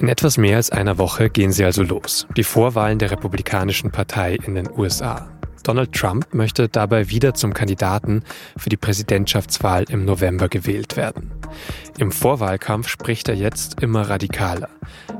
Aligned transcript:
In 0.00 0.08
etwas 0.08 0.38
mehr 0.38 0.56
als 0.56 0.70
einer 0.70 0.96
Woche 0.96 1.28
gehen 1.28 1.52
sie 1.52 1.64
also 1.64 1.82
los. 1.82 2.26
Die 2.36 2.42
Vorwahlen 2.42 2.98
der 2.98 3.10
Republikanischen 3.10 3.90
Partei 3.90 4.36
in 4.36 4.54
den 4.54 4.70
USA. 4.70 5.28
Donald 5.62 5.92
Trump 5.92 6.32
möchte 6.32 6.68
dabei 6.68 7.10
wieder 7.10 7.34
zum 7.34 7.52
Kandidaten 7.52 8.24
für 8.56 8.70
die 8.70 8.78
Präsidentschaftswahl 8.78 9.84
im 9.90 10.06
November 10.06 10.48
gewählt 10.48 10.96
werden. 10.96 11.39
Im 11.98 12.12
Vorwahlkampf 12.12 12.88
spricht 12.88 13.28
er 13.28 13.34
jetzt 13.34 13.82
immer 13.82 14.02
radikaler, 14.02 14.68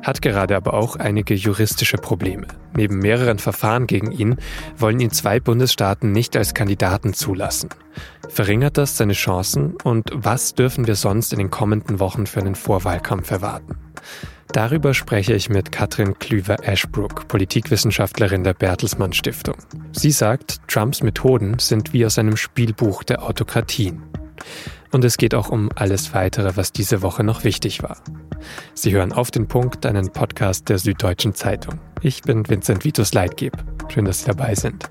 hat 0.02 0.22
gerade 0.22 0.56
aber 0.56 0.74
auch 0.74 0.96
einige 0.96 1.34
juristische 1.34 1.96
Probleme. 1.96 2.46
Neben 2.74 2.98
mehreren 2.98 3.38
Verfahren 3.38 3.86
gegen 3.86 4.12
ihn 4.12 4.36
wollen 4.76 5.00
ihn 5.00 5.10
zwei 5.10 5.40
Bundesstaaten 5.40 6.12
nicht 6.12 6.36
als 6.36 6.54
Kandidaten 6.54 7.14
zulassen. 7.14 7.70
Verringert 8.28 8.78
das 8.78 8.96
seine 8.96 9.12
Chancen 9.12 9.74
und 9.82 10.10
was 10.14 10.54
dürfen 10.54 10.86
wir 10.86 10.94
sonst 10.94 11.32
in 11.32 11.38
den 11.38 11.50
kommenden 11.50 12.00
Wochen 12.00 12.26
für 12.26 12.40
einen 12.40 12.54
Vorwahlkampf 12.54 13.30
erwarten? 13.30 13.76
Darüber 14.52 14.94
spreche 14.94 15.32
ich 15.32 15.48
mit 15.48 15.70
Katrin 15.70 16.18
Klüver-Ashbrook, 16.18 17.28
Politikwissenschaftlerin 17.28 18.42
der 18.42 18.54
Bertelsmann 18.54 19.12
Stiftung. 19.12 19.54
Sie 19.92 20.10
sagt, 20.10 20.60
Trumps 20.66 21.02
Methoden 21.02 21.60
sind 21.60 21.92
wie 21.92 22.04
aus 22.04 22.18
einem 22.18 22.36
Spielbuch 22.36 23.04
der 23.04 23.22
Autokratien. 23.22 24.02
Und 24.92 25.04
es 25.04 25.16
geht 25.16 25.34
auch 25.34 25.50
um 25.50 25.70
alles 25.76 26.14
weitere, 26.14 26.56
was 26.56 26.72
diese 26.72 27.00
Woche 27.02 27.22
noch 27.22 27.44
wichtig 27.44 27.82
war. 27.82 27.98
Sie 28.74 28.92
hören 28.92 29.12
auf 29.12 29.30
den 29.30 29.46
Punkt 29.46 29.86
einen 29.86 30.12
Podcast 30.12 30.68
der 30.68 30.78
Süddeutschen 30.78 31.34
Zeitung. 31.34 31.78
Ich 32.02 32.22
bin 32.22 32.48
Vincent 32.48 32.84
Vitus 32.84 33.14
Leitgeb. 33.14 33.52
Schön, 33.88 34.04
dass 34.04 34.20
Sie 34.20 34.26
dabei 34.26 34.54
sind. 34.54 34.90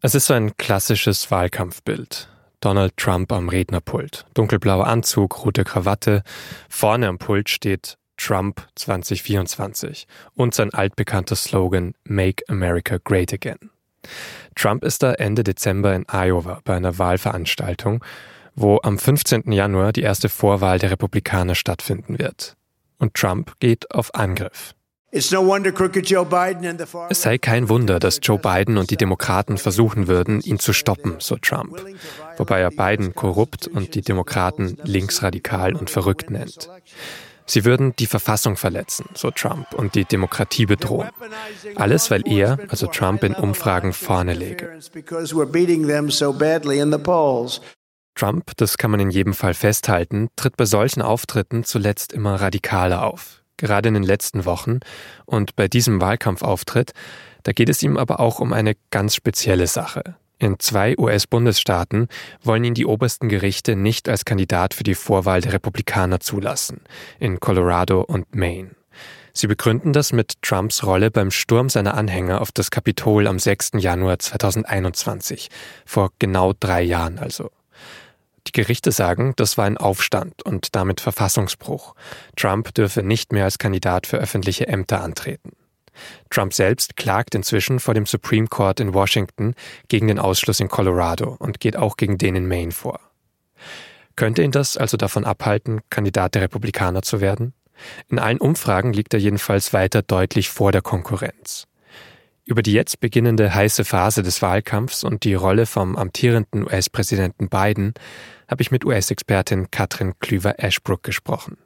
Es 0.00 0.14
ist 0.14 0.26
so 0.26 0.34
ein 0.34 0.56
klassisches 0.56 1.30
Wahlkampfbild. 1.30 2.28
Donald 2.60 2.96
Trump 2.96 3.32
am 3.32 3.48
Rednerpult. 3.48 4.26
Dunkelblauer 4.34 4.86
Anzug, 4.86 5.44
rote 5.44 5.64
Krawatte. 5.64 6.22
Vorne 6.68 7.08
am 7.08 7.18
Pult 7.18 7.48
steht 7.48 7.98
Trump 8.16 8.66
2024 8.74 10.06
und 10.34 10.54
sein 10.54 10.72
altbekannter 10.72 11.36
Slogan 11.36 11.94
Make 12.04 12.44
America 12.48 12.98
Great 13.02 13.32
Again. 13.32 13.70
Trump 14.54 14.84
ist 14.84 15.02
da 15.02 15.12
Ende 15.14 15.44
Dezember 15.44 15.94
in 15.94 16.06
Iowa 16.10 16.60
bei 16.64 16.76
einer 16.76 16.98
Wahlveranstaltung, 16.98 18.04
wo 18.54 18.80
am 18.82 18.98
15. 18.98 19.52
Januar 19.52 19.92
die 19.92 20.02
erste 20.02 20.28
Vorwahl 20.28 20.78
der 20.78 20.90
Republikaner 20.90 21.54
stattfinden 21.54 22.18
wird. 22.18 22.56
Und 22.98 23.14
Trump 23.14 23.52
geht 23.60 23.90
auf 23.90 24.14
Angriff. 24.14 24.74
Es 25.12 25.30
sei 27.22 27.38
kein 27.38 27.68
Wunder, 27.68 27.98
dass 27.98 28.20
Joe 28.22 28.38
Biden 28.38 28.76
und 28.76 28.90
die 28.90 28.96
Demokraten 28.96 29.56
versuchen 29.56 30.08
würden, 30.08 30.40
ihn 30.40 30.58
zu 30.58 30.72
stoppen, 30.72 31.16
so 31.20 31.36
Trump. 31.36 31.80
Wobei 32.36 32.60
er 32.60 32.70
Biden 32.70 33.14
korrupt 33.14 33.68
und 33.68 33.94
die 33.94 34.02
Demokraten 34.02 34.76
linksradikal 34.82 35.74
und 35.74 35.90
verrückt 35.90 36.30
nennt. 36.30 36.68
Sie 37.46 37.64
würden 37.64 37.94
die 37.96 38.06
Verfassung 38.06 38.56
verletzen, 38.56 39.06
so 39.14 39.30
Trump, 39.30 39.72
und 39.74 39.94
die 39.94 40.04
Demokratie 40.04 40.66
bedrohen. 40.66 41.08
Alles, 41.76 42.10
weil 42.10 42.26
er, 42.26 42.58
also 42.68 42.86
Trump, 42.88 43.22
in 43.24 43.34
Umfragen 43.34 43.92
vorne 43.92 44.34
läge. 44.34 44.78
Trump, 48.14 48.52
das 48.56 48.78
kann 48.78 48.90
man 48.90 49.00
in 49.00 49.10
jedem 49.10 49.34
Fall 49.34 49.54
festhalten, 49.54 50.28
tritt 50.36 50.56
bei 50.56 50.64
solchen 50.64 51.02
Auftritten 51.02 51.64
zuletzt 51.64 52.12
immer 52.12 52.40
radikaler 52.40 53.04
auf 53.04 53.42
gerade 53.56 53.88
in 53.88 53.94
den 53.94 54.02
letzten 54.02 54.44
Wochen. 54.44 54.80
Und 55.24 55.56
bei 55.56 55.68
diesem 55.68 56.00
Wahlkampfauftritt, 56.00 56.92
da 57.42 57.52
geht 57.52 57.68
es 57.68 57.82
ihm 57.82 57.96
aber 57.96 58.20
auch 58.20 58.40
um 58.40 58.52
eine 58.52 58.74
ganz 58.90 59.14
spezielle 59.14 59.66
Sache. 59.66 60.16
In 60.38 60.58
zwei 60.58 60.94
US-Bundesstaaten 60.98 62.08
wollen 62.42 62.64
ihn 62.64 62.74
die 62.74 62.84
obersten 62.84 63.30
Gerichte 63.30 63.74
nicht 63.74 64.06
als 64.08 64.26
Kandidat 64.26 64.74
für 64.74 64.84
die 64.84 64.94
Vorwahl 64.94 65.40
der 65.40 65.54
Republikaner 65.54 66.20
zulassen, 66.20 66.82
in 67.18 67.40
Colorado 67.40 68.02
und 68.02 68.34
Maine. 68.34 68.72
Sie 69.32 69.46
begründen 69.46 69.94
das 69.94 70.12
mit 70.12 70.42
Trumps 70.42 70.84
Rolle 70.84 71.10
beim 71.10 71.30
Sturm 71.30 71.70
seiner 71.70 71.94
Anhänger 71.94 72.40
auf 72.42 72.52
das 72.52 72.70
Kapitol 72.70 73.26
am 73.26 73.38
6. 73.38 73.72
Januar 73.78 74.18
2021, 74.18 75.48
vor 75.86 76.10
genau 76.18 76.52
drei 76.58 76.82
Jahren 76.82 77.18
also. 77.18 77.50
Die 78.46 78.52
Gerichte 78.52 78.92
sagen, 78.92 79.32
das 79.36 79.58
war 79.58 79.64
ein 79.64 79.78
Aufstand 79.78 80.42
und 80.42 80.74
damit 80.76 81.00
Verfassungsbruch. 81.00 81.94
Trump 82.36 82.74
dürfe 82.74 83.02
nicht 83.02 83.32
mehr 83.32 83.44
als 83.44 83.58
Kandidat 83.58 84.06
für 84.06 84.18
öffentliche 84.18 84.68
Ämter 84.68 85.02
antreten. 85.02 85.52
Trump 86.30 86.52
selbst 86.54 86.96
klagt 86.96 87.34
inzwischen 87.34 87.80
vor 87.80 87.94
dem 87.94 88.06
Supreme 88.06 88.46
Court 88.46 88.80
in 88.80 88.94
Washington 88.94 89.54
gegen 89.88 90.08
den 90.08 90.18
Ausschluss 90.18 90.60
in 90.60 90.68
Colorado 90.68 91.36
und 91.38 91.60
geht 91.60 91.76
auch 91.76 91.96
gegen 91.96 92.18
den 92.18 92.36
in 92.36 92.46
Maine 92.46 92.72
vor. 92.72 93.00
Könnte 94.16 94.42
ihn 94.42 94.50
das 94.50 94.76
also 94.76 94.96
davon 94.96 95.24
abhalten, 95.24 95.80
Kandidat 95.90 96.34
der 96.34 96.42
Republikaner 96.42 97.02
zu 97.02 97.20
werden? 97.20 97.52
In 98.08 98.18
allen 98.18 98.38
Umfragen 98.38 98.92
liegt 98.92 99.12
er 99.12 99.20
jedenfalls 99.20 99.72
weiter 99.72 100.02
deutlich 100.02 100.48
vor 100.48 100.72
der 100.72 100.82
Konkurrenz. 100.82 101.66
Über 102.44 102.62
die 102.62 102.72
jetzt 102.72 103.00
beginnende 103.00 103.52
heiße 103.54 103.84
Phase 103.84 104.22
des 104.22 104.40
Wahlkampfs 104.40 105.02
und 105.02 105.24
die 105.24 105.34
Rolle 105.34 105.66
vom 105.66 105.96
amtierenden 105.96 106.62
US-Präsidenten 106.62 107.48
Biden 107.48 107.92
habe 108.48 108.62
ich 108.62 108.70
mit 108.70 108.84
US-Expertin 108.84 109.70
Katrin 109.72 110.14
Klüver-Ashbrook 110.20 111.02
gesprochen. 111.02 111.58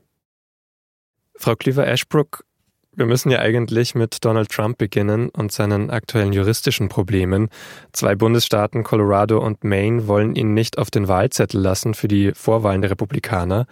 Frau 1.36 1.54
Klüver-Ashbrook, 1.54 2.44
wir 2.92 3.06
müssen 3.06 3.30
ja 3.30 3.38
eigentlich 3.38 3.94
mit 3.94 4.24
Donald 4.24 4.50
Trump 4.50 4.78
beginnen 4.78 5.28
und 5.28 5.52
seinen 5.52 5.90
aktuellen 5.90 6.32
juristischen 6.32 6.88
Problemen. 6.88 7.48
Zwei 7.92 8.14
Bundesstaaten, 8.14 8.82
Colorado 8.82 9.38
und 9.38 9.64
Maine, 9.64 10.08
wollen 10.08 10.34
ihn 10.34 10.54
nicht 10.54 10.76
auf 10.78 10.90
den 10.90 11.06
Wahlzettel 11.06 11.60
lassen 11.60 11.94
für 11.94 12.08
die 12.08 12.32
Vorwahlen 12.34 12.82
der 12.82 12.90
Republikaner. 12.90 13.66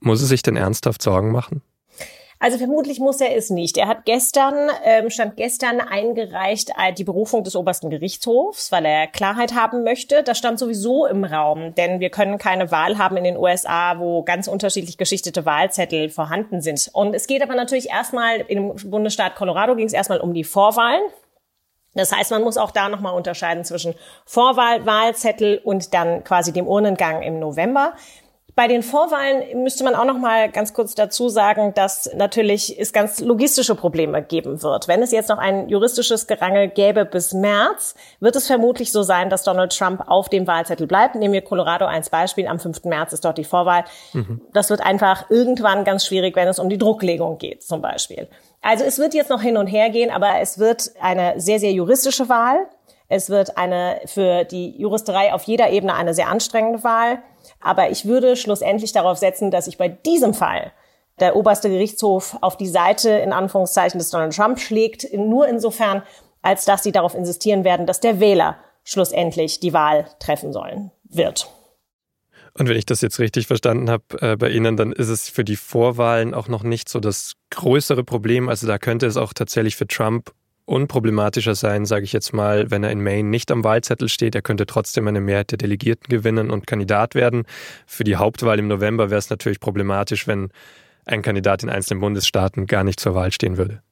Muss 0.00 0.20
er 0.20 0.28
sich 0.28 0.42
denn 0.42 0.56
ernsthaft 0.56 1.02
Sorgen 1.02 1.32
machen? 1.32 1.62
Also 2.44 2.58
vermutlich 2.58 3.00
muss 3.00 3.22
er 3.22 3.34
es 3.34 3.48
nicht. 3.48 3.78
Er 3.78 3.88
hat 3.88 4.04
gestern, 4.04 4.68
ähm, 4.84 5.08
stand 5.08 5.38
gestern 5.38 5.80
eingereicht 5.80 6.72
äh, 6.78 6.92
die 6.92 7.02
Berufung 7.02 7.42
des 7.42 7.56
obersten 7.56 7.88
Gerichtshofs, 7.88 8.70
weil 8.70 8.84
er 8.84 9.06
Klarheit 9.06 9.54
haben 9.54 9.82
möchte. 9.82 10.22
Das 10.22 10.36
stand 10.36 10.58
sowieso 10.58 11.06
im 11.06 11.24
Raum, 11.24 11.74
denn 11.74 12.00
wir 12.00 12.10
können 12.10 12.36
keine 12.36 12.70
Wahl 12.70 12.98
haben 12.98 13.16
in 13.16 13.24
den 13.24 13.38
USA, 13.38 13.98
wo 13.98 14.24
ganz 14.24 14.46
unterschiedlich 14.46 14.98
geschichtete 14.98 15.46
Wahlzettel 15.46 16.10
vorhanden 16.10 16.60
sind. 16.60 16.90
Und 16.92 17.14
es 17.14 17.26
geht 17.26 17.42
aber 17.42 17.54
natürlich 17.54 17.88
erstmal, 17.88 18.40
im 18.40 18.74
Bundesstaat 18.76 19.36
Colorado 19.36 19.74
ging 19.74 19.86
es 19.86 19.94
erstmal 19.94 20.20
um 20.20 20.34
die 20.34 20.44
Vorwahlen. 20.44 21.00
Das 21.94 22.12
heißt, 22.12 22.30
man 22.30 22.42
muss 22.42 22.58
auch 22.58 22.72
da 22.72 22.90
nochmal 22.90 23.14
unterscheiden 23.14 23.64
zwischen 23.64 23.94
Vorwahlwahlzettel 24.26 25.62
und 25.64 25.94
dann 25.94 26.24
quasi 26.24 26.52
dem 26.52 26.66
Urnengang 26.66 27.22
im 27.22 27.38
November. 27.38 27.94
Bei 28.56 28.68
den 28.68 28.84
Vorwahlen 28.84 29.64
müsste 29.64 29.82
man 29.82 29.96
auch 29.96 30.04
noch 30.04 30.18
mal 30.18 30.48
ganz 30.48 30.74
kurz 30.74 30.94
dazu 30.94 31.28
sagen, 31.28 31.74
dass 31.74 32.08
natürlich 32.14 32.78
es 32.78 32.92
ganz 32.92 33.18
logistische 33.18 33.74
Probleme 33.74 34.22
geben 34.22 34.62
wird. 34.62 34.86
Wenn 34.86 35.02
es 35.02 35.10
jetzt 35.10 35.28
noch 35.28 35.38
ein 35.38 35.68
juristisches 35.68 36.28
Gerangel 36.28 36.68
gäbe 36.68 37.04
bis 37.04 37.32
März, 37.32 37.96
wird 38.20 38.36
es 38.36 38.46
vermutlich 38.46 38.92
so 38.92 39.02
sein, 39.02 39.28
dass 39.28 39.42
Donald 39.42 39.76
Trump 39.76 40.04
auf 40.06 40.28
dem 40.28 40.46
Wahlzettel 40.46 40.86
bleibt. 40.86 41.16
Nehmen 41.16 41.34
wir 41.34 41.42
Colorado 41.42 41.86
als 41.86 42.10
Beispiel. 42.10 42.46
Am 42.46 42.60
5. 42.60 42.84
März 42.84 43.12
ist 43.12 43.24
dort 43.24 43.38
die 43.38 43.44
Vorwahl. 43.44 43.84
Mhm. 44.12 44.40
Das 44.52 44.70
wird 44.70 44.80
einfach 44.80 45.28
irgendwann 45.30 45.82
ganz 45.82 46.06
schwierig, 46.06 46.36
wenn 46.36 46.46
es 46.46 46.60
um 46.60 46.68
die 46.68 46.78
Drucklegung 46.78 47.38
geht, 47.38 47.64
zum 47.64 47.82
Beispiel. 47.82 48.28
Also 48.62 48.84
es 48.84 49.00
wird 49.00 49.14
jetzt 49.14 49.30
noch 49.30 49.42
hin 49.42 49.56
und 49.56 49.66
her 49.66 49.90
gehen, 49.90 50.12
aber 50.12 50.38
es 50.40 50.60
wird 50.60 50.92
eine 51.00 51.40
sehr, 51.40 51.58
sehr 51.58 51.72
juristische 51.72 52.28
Wahl. 52.28 52.66
Es 53.08 53.30
wird 53.30 53.58
eine 53.58 54.00
für 54.06 54.44
die 54.44 54.80
Juristerei 54.80 55.34
auf 55.34 55.42
jeder 55.42 55.70
Ebene 55.70 55.94
eine 55.94 56.14
sehr 56.14 56.28
anstrengende 56.28 56.84
Wahl. 56.84 57.18
Aber 57.60 57.90
ich 57.90 58.06
würde 58.06 58.36
schlussendlich 58.36 58.92
darauf 58.92 59.18
setzen, 59.18 59.50
dass 59.50 59.66
sich 59.66 59.78
bei 59.78 59.88
diesem 59.88 60.34
Fall 60.34 60.72
der 61.20 61.36
oberste 61.36 61.68
Gerichtshof 61.68 62.36
auf 62.40 62.56
die 62.56 62.66
Seite 62.66 63.10
in 63.10 63.32
Anführungszeichen 63.32 63.98
des 63.98 64.10
Donald 64.10 64.34
Trump 64.34 64.58
schlägt, 64.58 65.12
nur 65.12 65.46
insofern, 65.46 66.02
als 66.42 66.64
dass 66.64 66.82
sie 66.82 66.92
darauf 66.92 67.14
insistieren 67.14 67.64
werden, 67.64 67.86
dass 67.86 68.00
der 68.00 68.20
Wähler 68.20 68.56
schlussendlich 68.82 69.60
die 69.60 69.72
Wahl 69.72 70.06
treffen 70.18 70.52
sollen 70.52 70.90
wird. 71.04 71.48
Und 72.56 72.68
wenn 72.68 72.76
ich 72.76 72.86
das 72.86 73.00
jetzt 73.00 73.18
richtig 73.18 73.48
verstanden 73.48 73.90
habe 73.90 74.04
äh, 74.20 74.36
bei 74.36 74.50
Ihnen, 74.50 74.76
dann 74.76 74.92
ist 74.92 75.08
es 75.08 75.28
für 75.28 75.44
die 75.44 75.56
Vorwahlen 75.56 76.34
auch 76.34 76.46
noch 76.46 76.62
nicht 76.62 76.88
so 76.88 77.00
das 77.00 77.32
größere 77.50 78.04
Problem. 78.04 78.48
Also 78.48 78.68
da 78.68 78.78
könnte 78.78 79.06
es 79.06 79.16
auch 79.16 79.32
tatsächlich 79.32 79.74
für 79.74 79.88
Trump 79.88 80.32
unproblematischer 80.66 81.54
sein, 81.54 81.84
sage 81.84 82.04
ich 82.04 82.12
jetzt 82.12 82.32
mal, 82.32 82.70
wenn 82.70 82.84
er 82.84 82.90
in 82.90 83.02
Maine 83.02 83.28
nicht 83.28 83.50
am 83.50 83.64
Wahlzettel 83.64 84.08
steht. 84.08 84.34
Er 84.34 84.42
könnte 84.42 84.66
trotzdem 84.66 85.06
eine 85.06 85.20
Mehrheit 85.20 85.50
der 85.50 85.58
Delegierten 85.58 86.08
gewinnen 86.08 86.50
und 86.50 86.66
Kandidat 86.66 87.14
werden. 87.14 87.44
Für 87.86 88.04
die 88.04 88.16
Hauptwahl 88.16 88.58
im 88.58 88.68
November 88.68 89.10
wäre 89.10 89.18
es 89.18 89.30
natürlich 89.30 89.60
problematisch, 89.60 90.26
wenn 90.26 90.50
ein 91.04 91.22
Kandidat 91.22 91.62
in 91.62 91.70
einzelnen 91.70 92.00
Bundesstaaten 92.00 92.66
gar 92.66 92.84
nicht 92.84 92.98
zur 92.98 93.14
Wahl 93.14 93.30
stehen 93.30 93.58
würde. 93.58 93.82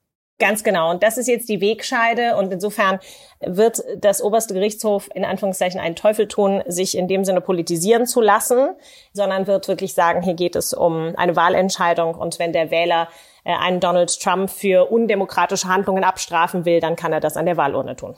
Ganz 0.42 0.64
genau. 0.64 0.90
Und 0.90 1.04
das 1.04 1.18
ist 1.18 1.28
jetzt 1.28 1.48
die 1.48 1.60
Wegscheide. 1.60 2.36
Und 2.36 2.52
insofern 2.52 2.98
wird 3.38 3.80
das 3.96 4.20
oberste 4.20 4.54
Gerichtshof 4.54 5.08
in 5.14 5.24
Anführungszeichen 5.24 5.78
einen 5.78 5.94
Teufel 5.94 6.26
tun, 6.26 6.64
sich 6.66 6.98
in 6.98 7.06
dem 7.06 7.24
Sinne 7.24 7.40
politisieren 7.40 8.06
zu 8.06 8.20
lassen, 8.20 8.70
sondern 9.12 9.46
wird 9.46 9.68
wirklich 9.68 9.94
sagen, 9.94 10.20
hier 10.20 10.34
geht 10.34 10.56
es 10.56 10.74
um 10.74 11.14
eine 11.16 11.36
Wahlentscheidung. 11.36 12.16
Und 12.16 12.40
wenn 12.40 12.52
der 12.52 12.72
Wähler 12.72 13.06
äh, 13.44 13.54
einen 13.54 13.78
Donald 13.78 14.20
Trump 14.20 14.50
für 14.50 14.90
undemokratische 14.90 15.68
Handlungen 15.68 16.02
abstrafen 16.02 16.64
will, 16.64 16.80
dann 16.80 16.96
kann 16.96 17.12
er 17.12 17.20
das 17.20 17.36
an 17.36 17.46
der 17.46 17.56
Wahlurne 17.56 17.94
tun. 17.94 18.16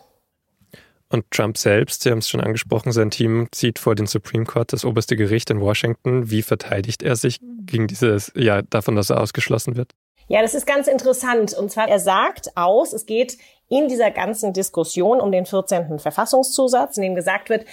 Und 1.11 1.31
Trump 1.31 1.59
selbst, 1.59 2.05
Sie 2.05 2.11
haben 2.11 2.20
es 2.20 2.29
schon 2.31 2.41
angesprochen, 2.41 2.91
sein 2.91 3.11
Team 3.11 3.49
zieht 3.53 3.79
vor 3.79 3.94
den 3.94 4.06
Supreme 4.06 4.47
Court, 4.47 4.73
das 4.73 4.87
oberste 4.87 5.15
Gericht 5.15 5.50
in 5.50 5.61
Washington. 5.61 6.31
Wie 6.31 6.41
verteidigt 6.41 7.03
er 7.03 7.17
sich 7.17 7.38
gegen 7.67 7.87
dieses, 7.87 8.32
ja, 8.35 8.62
davon, 8.62 8.97
dass 8.97 9.11
er 9.11 9.20
ausgeschlossen 9.20 9.77
wird? 9.77 9.93
Ja, 10.29 10.43
das 10.43 10.55
ist 10.55 10.67
ganz 10.67 10.88
interessant. 10.88 11.55
Und 11.55 11.71
zwar, 11.71 11.88
er 11.88 12.00
sagt 12.00 12.56
aus, 12.56 12.93
es 12.93 13.06
geht 13.06 13.38
in 13.69 13.88
dieser 13.88 14.11
ganzen 14.11 14.53
Diskussion 14.53 15.21
um 15.21 15.32
den 15.32 15.47
14. 15.47 15.99
Verfassungszusatz, 15.99 16.97
in 16.97 17.03
dem 17.03 17.15
gesagt 17.15 17.50
wird, 17.50 17.67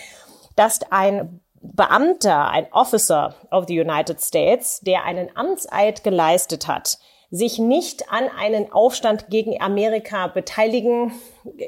dass 0.56 0.80
ein 0.92 1.42
Beamter, 1.62 2.50
ein 2.50 2.72
Officer 2.72 3.36
of 3.52 3.66
the 3.68 3.80
United 3.80 4.20
States, 4.20 4.80
der 4.82 5.04
einen 5.06 5.36
Amtseid 5.36 6.04
geleistet 6.04 6.68
hat, 6.68 6.98
sich 7.30 7.60
nicht 7.60 8.12
an 8.12 8.28
einen 8.38 8.72
Aufstand 8.74 9.30
gegen 9.30 9.62
Amerika 9.62 10.28
beteiligen 10.28 11.14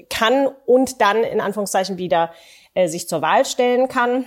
kann 0.09 0.49
und 0.65 0.99
dann 0.99 1.23
in 1.23 1.39
Anführungszeichen 1.39 1.97
wieder 1.97 2.33
äh, 2.73 2.87
sich 2.87 3.07
zur 3.07 3.21
Wahl 3.21 3.45
stellen 3.45 3.87
kann. 3.87 4.25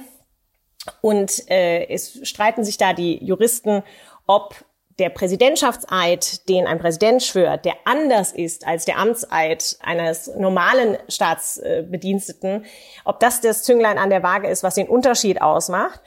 Und 1.03 1.51
äh, 1.51 1.87
es 1.89 2.21
streiten 2.23 2.65
sich 2.65 2.79
da 2.79 2.93
die 2.93 3.23
Juristen, 3.23 3.83
ob 4.27 4.65
der 4.99 5.11
Präsidentschaftseid, 5.11 6.49
den 6.49 6.67
ein 6.67 6.79
Präsident 6.79 7.23
schwört, 7.23 7.65
der 7.65 7.75
anders 7.85 8.33
ist 8.33 8.67
als 8.67 8.87
der 8.87 8.99
Amtseid 8.99 9.77
eines 9.81 10.35
normalen 10.37 10.97
Staatsbediensteten, 11.09 12.65
ob 13.05 13.21
das 13.21 13.41
das 13.43 13.63
Zünglein 13.63 13.99
an 13.99 14.11
der 14.11 14.23
Waage 14.23 14.49
ist, 14.49 14.63
was 14.63 14.75
den 14.75 14.89
Unterschied 14.89 15.43
ausmacht. 15.43 16.01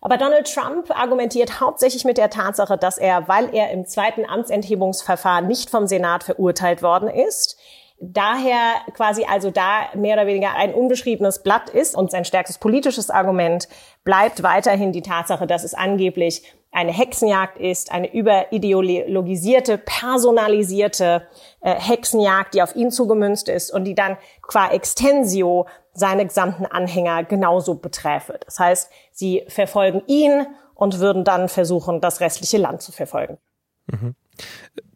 Aber 0.00 0.18
Donald 0.18 0.52
Trump 0.52 0.90
argumentiert 0.96 1.60
hauptsächlich 1.60 2.04
mit 2.04 2.18
der 2.18 2.30
Tatsache, 2.30 2.78
dass 2.78 2.98
er, 2.98 3.26
weil 3.26 3.52
er 3.52 3.70
im 3.72 3.86
zweiten 3.86 4.24
Amtsenthebungsverfahren 4.24 5.48
nicht 5.48 5.70
vom 5.70 5.88
Senat 5.88 6.22
verurteilt 6.22 6.82
worden 6.82 7.08
ist, 7.08 7.58
daher 7.98 8.74
quasi 8.94 9.24
also 9.24 9.50
da 9.50 9.88
mehr 9.94 10.14
oder 10.14 10.26
weniger 10.26 10.54
ein 10.54 10.74
unbeschriebenes 10.74 11.42
Blatt 11.42 11.70
ist 11.70 11.96
und 11.96 12.10
sein 12.10 12.24
stärkstes 12.24 12.58
politisches 12.58 13.10
Argument 13.10 13.68
bleibt 14.04 14.42
weiterhin 14.42 14.92
die 14.92 15.02
Tatsache, 15.02 15.46
dass 15.46 15.64
es 15.64 15.74
angeblich 15.74 16.42
eine 16.72 16.92
Hexenjagd 16.92 17.58
ist, 17.58 17.90
eine 17.90 18.12
überideologisierte, 18.12 19.78
personalisierte 19.78 21.26
äh, 21.60 21.74
Hexenjagd, 21.74 22.54
die 22.54 22.62
auf 22.62 22.76
ihn 22.76 22.90
zugemünzt 22.90 23.48
ist 23.48 23.72
und 23.72 23.84
die 23.84 23.94
dann 23.94 24.16
qua 24.42 24.70
extensio 24.70 25.66
seine 25.94 26.26
gesamten 26.26 26.66
Anhänger 26.66 27.24
genauso 27.24 27.74
beträfe. 27.74 28.38
Das 28.44 28.58
heißt, 28.58 28.90
sie 29.12 29.44
verfolgen 29.48 30.02
ihn 30.06 30.46
und 30.74 31.00
würden 31.00 31.24
dann 31.24 31.48
versuchen, 31.48 32.00
das 32.00 32.20
restliche 32.20 32.58
Land 32.58 32.82
zu 32.82 32.92
verfolgen. 32.92 33.38
Mhm. 33.86 34.14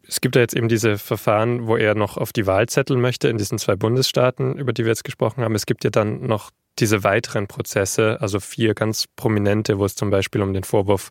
Es 0.06 0.20
gibt 0.20 0.34
ja 0.34 0.42
jetzt 0.42 0.54
eben 0.54 0.68
diese 0.68 0.98
Verfahren, 0.98 1.66
wo 1.66 1.76
er 1.76 1.94
noch 1.94 2.16
auf 2.18 2.32
die 2.32 2.46
Wahl 2.46 2.68
zetteln 2.68 3.00
möchte 3.00 3.28
in 3.28 3.38
diesen 3.38 3.58
zwei 3.58 3.76
Bundesstaaten, 3.76 4.58
über 4.58 4.72
die 4.72 4.84
wir 4.84 4.90
jetzt 4.90 5.04
gesprochen 5.04 5.44
haben. 5.44 5.54
Es 5.54 5.66
gibt 5.66 5.84
ja 5.84 5.90
dann 5.90 6.26
noch 6.26 6.50
diese 6.78 7.04
weiteren 7.04 7.46
Prozesse, 7.46 8.18
also 8.20 8.40
vier 8.40 8.74
ganz 8.74 9.06
prominente, 9.16 9.78
wo 9.78 9.84
es 9.84 9.94
zum 9.94 10.10
Beispiel 10.10 10.42
um 10.42 10.52
den 10.52 10.64
Vorwurf 10.64 11.10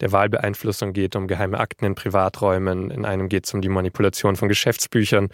der 0.00 0.12
Wahlbeeinflussung 0.12 0.92
geht, 0.92 1.16
um 1.16 1.26
geheime 1.26 1.58
Akten 1.58 1.84
in 1.84 1.94
Privaträumen. 1.94 2.90
In 2.90 3.04
einem 3.04 3.28
geht 3.28 3.46
es 3.46 3.54
um 3.54 3.60
die 3.60 3.68
Manipulation 3.68 4.36
von 4.36 4.48
Geschäftsbüchern 4.48 5.28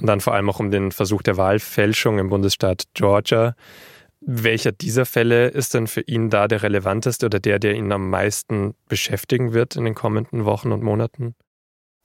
und 0.00 0.06
dann 0.06 0.20
vor 0.20 0.34
allem 0.34 0.48
auch 0.48 0.60
um 0.60 0.70
den 0.70 0.92
Versuch 0.92 1.22
der 1.22 1.36
Wahlfälschung 1.36 2.18
im 2.18 2.28
Bundesstaat 2.28 2.84
Georgia. 2.94 3.54
Welcher 4.20 4.72
dieser 4.72 5.06
Fälle 5.06 5.48
ist 5.48 5.74
denn 5.74 5.86
für 5.86 6.02
ihn 6.02 6.30
da 6.30 6.46
der 6.46 6.62
relevanteste 6.62 7.26
oder 7.26 7.40
der, 7.40 7.58
der 7.58 7.74
ihn 7.74 7.90
am 7.90 8.10
meisten 8.10 8.74
beschäftigen 8.88 9.52
wird 9.52 9.76
in 9.76 9.84
den 9.84 9.94
kommenden 9.94 10.44
Wochen 10.44 10.72
und 10.72 10.82
Monaten? 10.82 11.34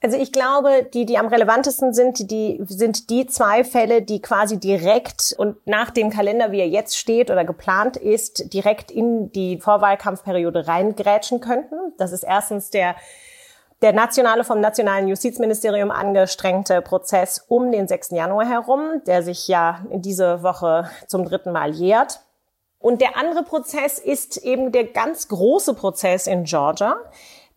Also 0.02 0.18
ich 0.18 0.32
glaube, 0.32 0.88
die, 0.94 1.06
die 1.06 1.18
am 1.18 1.28
relevantesten 1.28 1.94
sind, 1.94 2.30
die 2.30 2.62
sind 2.66 3.10
die 3.10 3.26
zwei 3.26 3.64
Fälle, 3.64 4.02
die 4.02 4.22
quasi 4.22 4.60
direkt 4.60 5.34
und 5.38 5.66
nach 5.66 5.90
dem 5.90 6.10
Kalender, 6.10 6.52
wie 6.52 6.60
er 6.60 6.68
jetzt 6.68 6.98
steht 6.98 7.32
oder 7.32 7.44
geplant 7.44 7.98
ist, 7.98 8.54
direkt 8.54 8.92
in 8.92 9.32
die 9.32 9.60
Vorwahlkampfperiode 9.60 10.68
reingrätschen 10.68 11.40
könnten. 11.40 11.76
Das 11.98 12.12
ist 12.12 12.24
erstens 12.24 12.70
der 12.70 12.96
der 13.82 13.94
nationale 13.94 14.44
vom 14.44 14.62
nationalen 14.62 15.08
Justizministerium 15.08 15.92
angestrengte 15.92 16.82
Prozess 16.82 17.44
um 17.48 17.72
den 17.72 17.88
6. 17.88 18.12
Januar 18.12 18.48
herum, 18.48 19.02
der 19.06 19.22
sich 19.22 19.48
ja 19.48 19.86
in 19.90 20.02
diese 20.02 20.44
Woche 20.44 20.90
zum 21.08 21.26
dritten 21.26 21.52
Mal 21.52 21.72
jährt. 21.72 22.22
Und 22.80 23.02
der 23.02 23.18
andere 23.18 23.44
Prozess 23.44 24.00
ist 24.00 24.38
eben 24.38 24.72
der 24.72 24.86
ganz 24.86 25.28
große 25.28 25.74
Prozess 25.74 26.28
in 26.28 26.46
Georgia, 26.46 26.96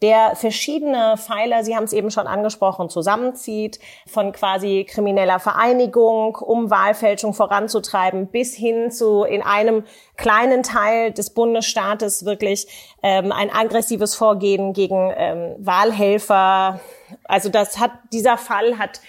der 0.03 0.37
verschiedene 0.37 1.17
Pfeiler, 1.17 1.65
Sie 1.65 1.75
haben 1.75 1.85
es 1.85 1.93
eben 1.93 2.11
schon 2.11 2.27
angesprochen, 2.27 2.89
zusammenzieht, 2.89 3.81
von 4.07 4.33
quasi 4.33 4.87
krimineller 4.89 5.41
Vereinigung, 5.41 6.37
um 6.37 6.71
Wahlfälschung 6.71 7.35
voranzutreiben, 7.35 8.29
bis 8.29 8.55
hin 8.55 8.91
zu 8.93 9.25
in 9.25 9.43
einem 9.43 9.85
kleinen 10.17 10.63
Teil 10.63 11.13
des 11.13 11.31
Bundesstaates 11.31 12.25
wirklich 12.25 12.69
ähm, 13.03 13.33
ein 13.33 13.51
aggressives 13.51 14.15
Vorgehen 14.15 14.73
gegen 14.73 15.13
ähm, 15.17 15.57
Wahlhelfer. 15.59 16.81
Also 17.25 17.49
das 17.49 17.79
hat 17.81 17.91
dieser 18.13 18.39
Fall 18.39 18.79
hat 18.79 19.01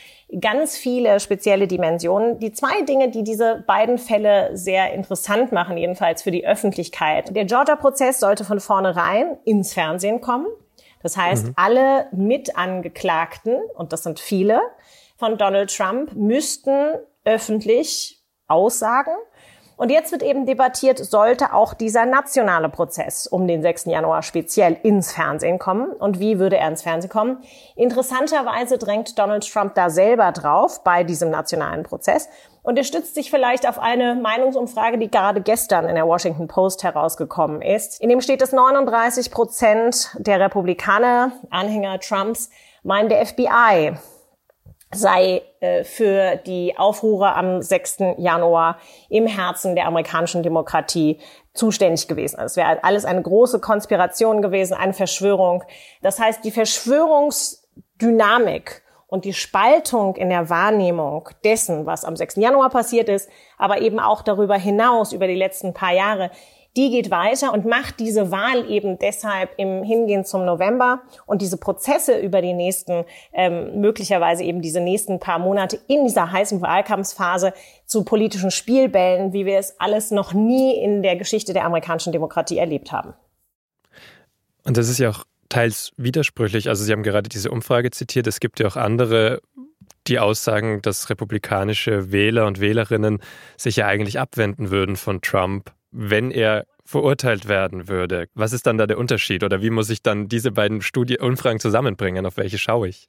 ganz 0.41 0.77
viele 0.77 1.19
spezielle 1.19 1.67
Dimensionen. 1.67 2.39
Die 2.39 2.51
zwei 2.51 2.81
Dinge, 2.83 3.09
die 3.09 3.23
diese 3.23 3.63
beiden 3.67 3.97
Fälle 3.97 4.55
sehr 4.55 4.93
interessant 4.93 5.51
machen, 5.51 5.77
jedenfalls 5.77 6.21
für 6.21 6.31
die 6.31 6.45
Öffentlichkeit. 6.45 7.35
Der 7.35 7.45
Georgia-Prozess 7.45 8.19
sollte 8.19 8.43
von 8.43 8.59
vornherein 8.59 9.37
ins 9.45 9.73
Fernsehen 9.73 10.21
kommen. 10.21 10.47
Das 11.01 11.17
heißt, 11.17 11.47
mhm. 11.47 11.53
alle 11.55 12.07
Mitangeklagten, 12.11 13.61
und 13.75 13.93
das 13.93 14.03
sind 14.03 14.19
viele, 14.19 14.61
von 15.17 15.37
Donald 15.37 15.75
Trump 15.75 16.13
müssten 16.13 16.95
öffentlich 17.25 18.23
aussagen. 18.47 19.13
Und 19.79 19.91
jetzt 19.91 20.11
wird 20.11 20.23
eben 20.23 20.45
debattiert, 20.45 20.97
sollte 20.97 21.53
auch 21.53 21.73
dieser 21.73 22.05
nationale 22.05 22.67
Prozess 22.67 23.27
um 23.27 23.47
den 23.47 23.61
6. 23.61 23.85
Januar 23.85 24.23
speziell 24.23 24.75
ins 24.83 25.13
Fernsehen 25.13 25.57
kommen 25.57 25.93
und 25.93 26.19
wie 26.19 26.37
würde 26.37 26.57
er 26.57 26.67
ins 26.67 26.81
Fernsehen 26.81 27.09
kommen? 27.09 27.37
Interessanterweise 27.77 28.77
drängt 28.77 29.17
Donald 29.17 29.49
Trump 29.49 29.75
da 29.75 29.89
selber 29.89 30.33
drauf 30.33 30.83
bei 30.83 31.05
diesem 31.05 31.29
nationalen 31.29 31.83
Prozess 31.83 32.27
und 32.61 32.77
er 32.77 32.83
stützt 32.83 33.15
sich 33.15 33.31
vielleicht 33.31 33.65
auf 33.69 33.79
eine 33.79 34.15
Meinungsumfrage, 34.15 34.97
die 34.97 35.09
gerade 35.09 35.39
gestern 35.39 35.87
in 35.87 35.95
der 35.95 36.05
Washington 36.05 36.49
Post 36.49 36.83
herausgekommen 36.83 37.61
ist. 37.61 38.01
In 38.01 38.09
dem 38.09 38.19
steht, 38.19 38.41
dass 38.41 38.51
39 38.51 39.31
Prozent 39.31 40.13
der 40.17 40.41
Republikaner, 40.41 41.31
Anhänger 41.51 42.01
Trumps, 42.01 42.49
meinen, 42.83 43.07
der 43.07 43.25
FBI 43.25 43.93
sei 44.93 45.41
für 45.83 46.37
die 46.37 46.77
Aufruhre 46.77 47.35
am 47.35 47.61
6. 47.61 47.97
Januar 48.17 48.77
im 49.09 49.27
Herzen 49.27 49.75
der 49.75 49.87
amerikanischen 49.87 50.41
Demokratie 50.41 51.19
zuständig 51.53 52.07
gewesen. 52.07 52.39
Es 52.39 52.55
wäre 52.55 52.81
alles 52.83 53.03
eine 53.03 53.21
große 53.21 53.59
Konspiration 53.59 54.41
gewesen, 54.41 54.73
eine 54.73 54.93
Verschwörung. 54.93 55.65
Das 56.01 56.17
heißt, 56.19 56.45
die 56.45 56.51
Verschwörungsdynamik 56.51 58.83
und 59.07 59.25
die 59.25 59.33
Spaltung 59.33 60.15
in 60.15 60.29
der 60.29 60.49
Wahrnehmung 60.49 61.27
dessen, 61.43 61.85
was 61.85 62.05
am 62.05 62.15
6. 62.15 62.37
Januar 62.37 62.69
passiert 62.69 63.09
ist, 63.09 63.29
aber 63.57 63.81
eben 63.81 63.99
auch 63.99 64.21
darüber 64.21 64.55
hinaus, 64.55 65.11
über 65.11 65.27
die 65.27 65.35
letzten 65.35 65.73
paar 65.73 65.91
Jahre, 65.93 66.31
die 66.77 66.91
geht 66.91 67.11
weiter 67.11 67.53
und 67.53 67.65
macht 67.65 67.99
diese 67.99 68.31
Wahl 68.31 68.69
eben 68.69 68.99
deshalb 68.99 69.51
im 69.57 69.83
Hingehen 69.83 70.25
zum 70.25 70.45
November 70.45 71.01
und 71.25 71.41
diese 71.41 71.57
Prozesse 71.57 72.17
über 72.17 72.41
die 72.41 72.53
nächsten, 72.53 73.05
ähm, 73.33 73.81
möglicherweise 73.81 74.43
eben 74.43 74.61
diese 74.61 74.79
nächsten 74.79 75.19
paar 75.19 75.39
Monate 75.39 75.79
in 75.87 76.05
dieser 76.05 76.31
heißen 76.31 76.61
Wahlkampfphase 76.61 77.53
zu 77.85 78.03
politischen 78.03 78.51
Spielbällen, 78.51 79.33
wie 79.33 79.45
wir 79.45 79.57
es 79.57 79.79
alles 79.79 80.11
noch 80.11 80.33
nie 80.33 80.75
in 80.75 81.01
der 81.01 81.15
Geschichte 81.15 81.53
der 81.53 81.65
amerikanischen 81.65 82.13
Demokratie 82.13 82.57
erlebt 82.57 82.91
haben. 82.91 83.13
Und 84.63 84.77
das 84.77 84.89
ist 84.89 84.99
ja 84.99 85.09
auch 85.09 85.23
teils 85.49 85.91
widersprüchlich. 85.97 86.69
Also 86.69 86.83
Sie 86.83 86.91
haben 86.91 87.03
gerade 87.03 87.27
diese 87.27 87.49
Umfrage 87.49 87.89
zitiert. 87.91 88.27
Es 88.27 88.39
gibt 88.39 88.59
ja 88.59 88.67
auch 88.67 88.75
andere, 88.75 89.41
die 90.07 90.19
aussagen, 90.19 90.81
dass 90.81 91.09
republikanische 91.09 92.11
Wähler 92.11 92.45
und 92.45 92.59
Wählerinnen 92.59 93.19
sich 93.57 93.77
ja 93.77 93.87
eigentlich 93.87 94.19
abwenden 94.19 94.69
würden 94.69 94.95
von 94.95 95.21
Trump, 95.21 95.71
wenn 95.91 96.31
er 96.31 96.65
verurteilt 96.85 97.47
werden 97.47 97.87
würde. 97.87 98.27
Was 98.33 98.53
ist 98.53 98.65
dann 98.65 98.77
da 98.77 98.87
der 98.87 98.97
Unterschied? 98.97 99.43
Oder 99.43 99.61
wie 99.61 99.69
muss 99.69 99.89
ich 99.89 100.01
dann 100.01 100.27
diese 100.27 100.51
beiden 100.51 100.81
Studie 100.81 101.19
Umfragen 101.19 101.59
zusammenbringen? 101.59 102.25
Auf 102.25 102.37
welche 102.37 102.57
schaue 102.57 102.89
ich? 102.89 103.07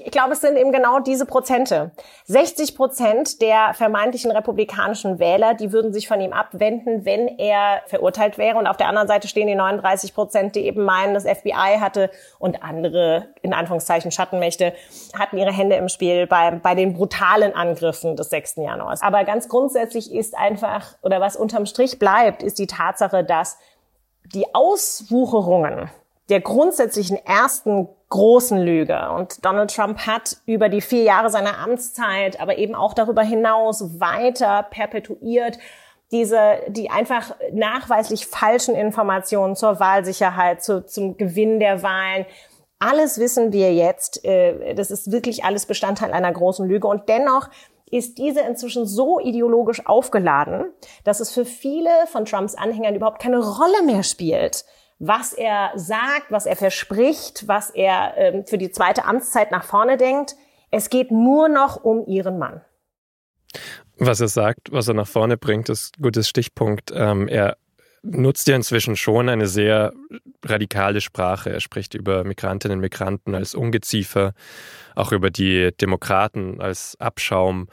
Ich 0.00 0.12
glaube, 0.12 0.32
es 0.32 0.40
sind 0.40 0.56
eben 0.56 0.70
genau 0.70 1.00
diese 1.00 1.26
Prozente. 1.26 1.90
60 2.26 2.76
Prozent 2.76 3.42
der 3.42 3.74
vermeintlichen 3.74 4.30
republikanischen 4.30 5.18
Wähler, 5.18 5.54
die 5.54 5.72
würden 5.72 5.92
sich 5.92 6.06
von 6.06 6.20
ihm 6.20 6.32
abwenden, 6.32 7.04
wenn 7.04 7.26
er 7.26 7.82
verurteilt 7.86 8.38
wäre. 8.38 8.58
Und 8.58 8.68
auf 8.68 8.76
der 8.76 8.86
anderen 8.86 9.08
Seite 9.08 9.26
stehen 9.26 9.48
die 9.48 9.56
39 9.56 10.14
Prozent, 10.14 10.54
die 10.54 10.66
eben 10.66 10.84
meinen, 10.84 11.14
das 11.14 11.24
FBI 11.24 11.78
hatte 11.80 12.10
und 12.38 12.62
andere, 12.62 13.34
in 13.42 13.52
Anführungszeichen, 13.52 14.12
Schattenmächte, 14.12 14.72
hatten 15.18 15.36
ihre 15.36 15.52
Hände 15.52 15.74
im 15.74 15.88
Spiel 15.88 16.28
bei, 16.28 16.52
bei 16.52 16.76
den 16.76 16.94
brutalen 16.94 17.52
Angriffen 17.54 18.14
des 18.14 18.30
6. 18.30 18.56
Januars. 18.58 19.02
Aber 19.02 19.24
ganz 19.24 19.48
grundsätzlich 19.48 20.14
ist 20.14 20.36
einfach, 20.36 20.96
oder 21.02 21.20
was 21.20 21.34
unterm 21.34 21.66
Strich 21.66 21.98
bleibt, 21.98 22.44
ist 22.44 22.60
die 22.60 22.68
Tatsache, 22.68 23.24
dass 23.24 23.58
die 24.32 24.54
Auswucherungen 24.54 25.90
der 26.28 26.40
grundsätzlichen 26.40 27.16
ersten 27.24 27.88
großen 28.10 28.58
Lüge. 28.58 29.10
Und 29.10 29.44
Donald 29.44 29.74
Trump 29.74 30.06
hat 30.06 30.38
über 30.46 30.68
die 30.68 30.80
vier 30.80 31.02
Jahre 31.02 31.30
seiner 31.30 31.58
Amtszeit, 31.58 32.40
aber 32.40 32.58
eben 32.58 32.74
auch 32.74 32.94
darüber 32.94 33.22
hinaus 33.22 34.00
weiter 34.00 34.62
perpetuiert, 34.62 35.58
diese, 36.10 36.60
die 36.68 36.90
einfach 36.90 37.34
nachweislich 37.52 38.26
falschen 38.26 38.74
Informationen 38.74 39.56
zur 39.56 39.78
Wahlsicherheit, 39.78 40.62
zu, 40.62 40.84
zum 40.86 41.18
Gewinn 41.18 41.60
der 41.60 41.82
Wahlen. 41.82 42.24
Alles 42.78 43.18
wissen 43.18 43.52
wir 43.52 43.74
jetzt. 43.74 44.24
Äh, 44.24 44.74
das 44.74 44.90
ist 44.90 45.12
wirklich 45.12 45.44
alles 45.44 45.66
Bestandteil 45.66 46.12
einer 46.12 46.32
großen 46.32 46.66
Lüge. 46.66 46.86
Und 46.86 47.08
dennoch 47.10 47.50
ist 47.90 48.18
diese 48.18 48.40
inzwischen 48.40 48.86
so 48.86 49.18
ideologisch 49.18 49.86
aufgeladen, 49.86 50.72
dass 51.04 51.20
es 51.20 51.30
für 51.32 51.44
viele 51.44 51.90
von 52.06 52.24
Trumps 52.24 52.54
Anhängern 52.54 52.94
überhaupt 52.94 53.20
keine 53.20 53.38
Rolle 53.38 53.82
mehr 53.84 54.02
spielt, 54.02 54.64
was 54.98 55.32
er 55.32 55.72
sagt, 55.76 56.30
was 56.30 56.46
er 56.46 56.56
verspricht, 56.56 57.46
was 57.46 57.70
er 57.70 58.14
ähm, 58.16 58.44
für 58.46 58.58
die 58.58 58.70
zweite 58.70 59.04
Amtszeit 59.04 59.50
nach 59.50 59.64
vorne 59.64 59.96
denkt. 59.96 60.36
Es 60.70 60.90
geht 60.90 61.10
nur 61.10 61.48
noch 61.48 61.82
um 61.82 62.06
ihren 62.06 62.38
Mann. 62.38 62.60
Was 63.96 64.20
er 64.20 64.28
sagt, 64.28 64.70
was 64.72 64.88
er 64.88 64.94
nach 64.94 65.06
vorne 65.06 65.36
bringt, 65.36 65.68
ist 65.68 65.98
ein 65.98 66.02
gutes 66.02 66.28
Stichpunkt. 66.28 66.92
Ähm, 66.94 67.28
er 67.28 67.56
nutzt 68.02 68.48
ja 68.48 68.56
inzwischen 68.56 68.96
schon 68.96 69.28
eine 69.28 69.46
sehr 69.46 69.92
radikale 70.44 71.00
Sprache. 71.00 71.50
Er 71.50 71.60
spricht 71.60 71.94
über 71.94 72.24
Migrantinnen 72.24 72.78
und 72.78 72.82
Migranten 72.82 73.34
als 73.34 73.54
Ungeziefer, 73.54 74.34
auch 74.94 75.12
über 75.12 75.30
die 75.30 75.70
Demokraten 75.80 76.60
als 76.60 76.96
Abschaum. 77.00 77.68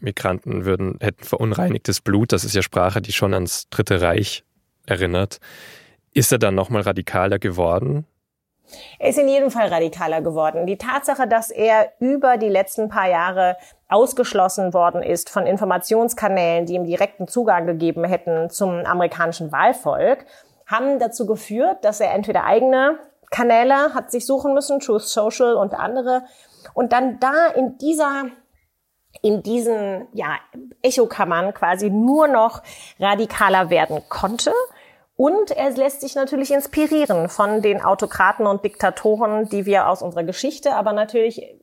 Migranten 0.00 0.64
würden, 0.64 0.98
hätten 1.00 1.24
verunreinigtes 1.24 2.00
Blut. 2.00 2.32
Das 2.32 2.44
ist 2.44 2.54
ja 2.54 2.62
Sprache, 2.62 3.02
die 3.02 3.12
schon 3.12 3.34
ans 3.34 3.68
Dritte 3.68 4.00
Reich 4.00 4.44
erinnert. 4.86 5.40
Ist 6.18 6.32
er 6.32 6.38
dann 6.38 6.56
nochmal 6.56 6.82
radikaler 6.82 7.38
geworden? 7.38 8.04
Er 8.98 9.10
ist 9.10 9.20
in 9.20 9.28
jedem 9.28 9.52
Fall 9.52 9.68
radikaler 9.68 10.20
geworden. 10.20 10.66
Die 10.66 10.76
Tatsache, 10.76 11.28
dass 11.28 11.52
er 11.52 11.92
über 12.00 12.38
die 12.38 12.48
letzten 12.48 12.88
paar 12.88 13.08
Jahre 13.08 13.56
ausgeschlossen 13.88 14.74
worden 14.74 15.00
ist 15.00 15.30
von 15.30 15.46
Informationskanälen, 15.46 16.66
die 16.66 16.74
ihm 16.74 16.82
direkten 16.82 17.28
Zugang 17.28 17.68
gegeben 17.68 18.02
hätten 18.02 18.50
zum 18.50 18.84
amerikanischen 18.84 19.52
Wahlvolk, 19.52 20.26
haben 20.66 20.98
dazu 20.98 21.24
geführt, 21.24 21.84
dass 21.84 22.00
er 22.00 22.12
entweder 22.12 22.42
eigene 22.42 22.98
Kanäle 23.30 23.94
hat 23.94 24.10
sich 24.10 24.26
suchen 24.26 24.54
müssen, 24.54 24.80
Truth 24.80 25.02
Social 25.02 25.54
und 25.54 25.72
andere, 25.72 26.24
und 26.74 26.92
dann 26.92 27.20
da 27.20 27.46
in 27.54 27.78
dieser 27.78 28.24
in 29.22 29.44
diesen 29.44 30.08
ja, 30.14 30.36
Echokammern 30.82 31.54
quasi 31.54 31.90
nur 31.90 32.26
noch 32.26 32.62
radikaler 32.98 33.70
werden 33.70 34.02
konnte 34.08 34.52
und 35.18 35.50
er 35.50 35.70
lässt 35.72 36.02
sich 36.02 36.14
natürlich 36.14 36.52
inspirieren 36.52 37.28
von 37.28 37.60
den 37.60 37.82
Autokraten 37.82 38.46
und 38.46 38.64
Diktatoren, 38.64 39.48
die 39.48 39.66
wir 39.66 39.88
aus 39.88 40.00
unserer 40.00 40.22
Geschichte, 40.22 40.76
aber 40.76 40.92
natürlich 40.92 41.56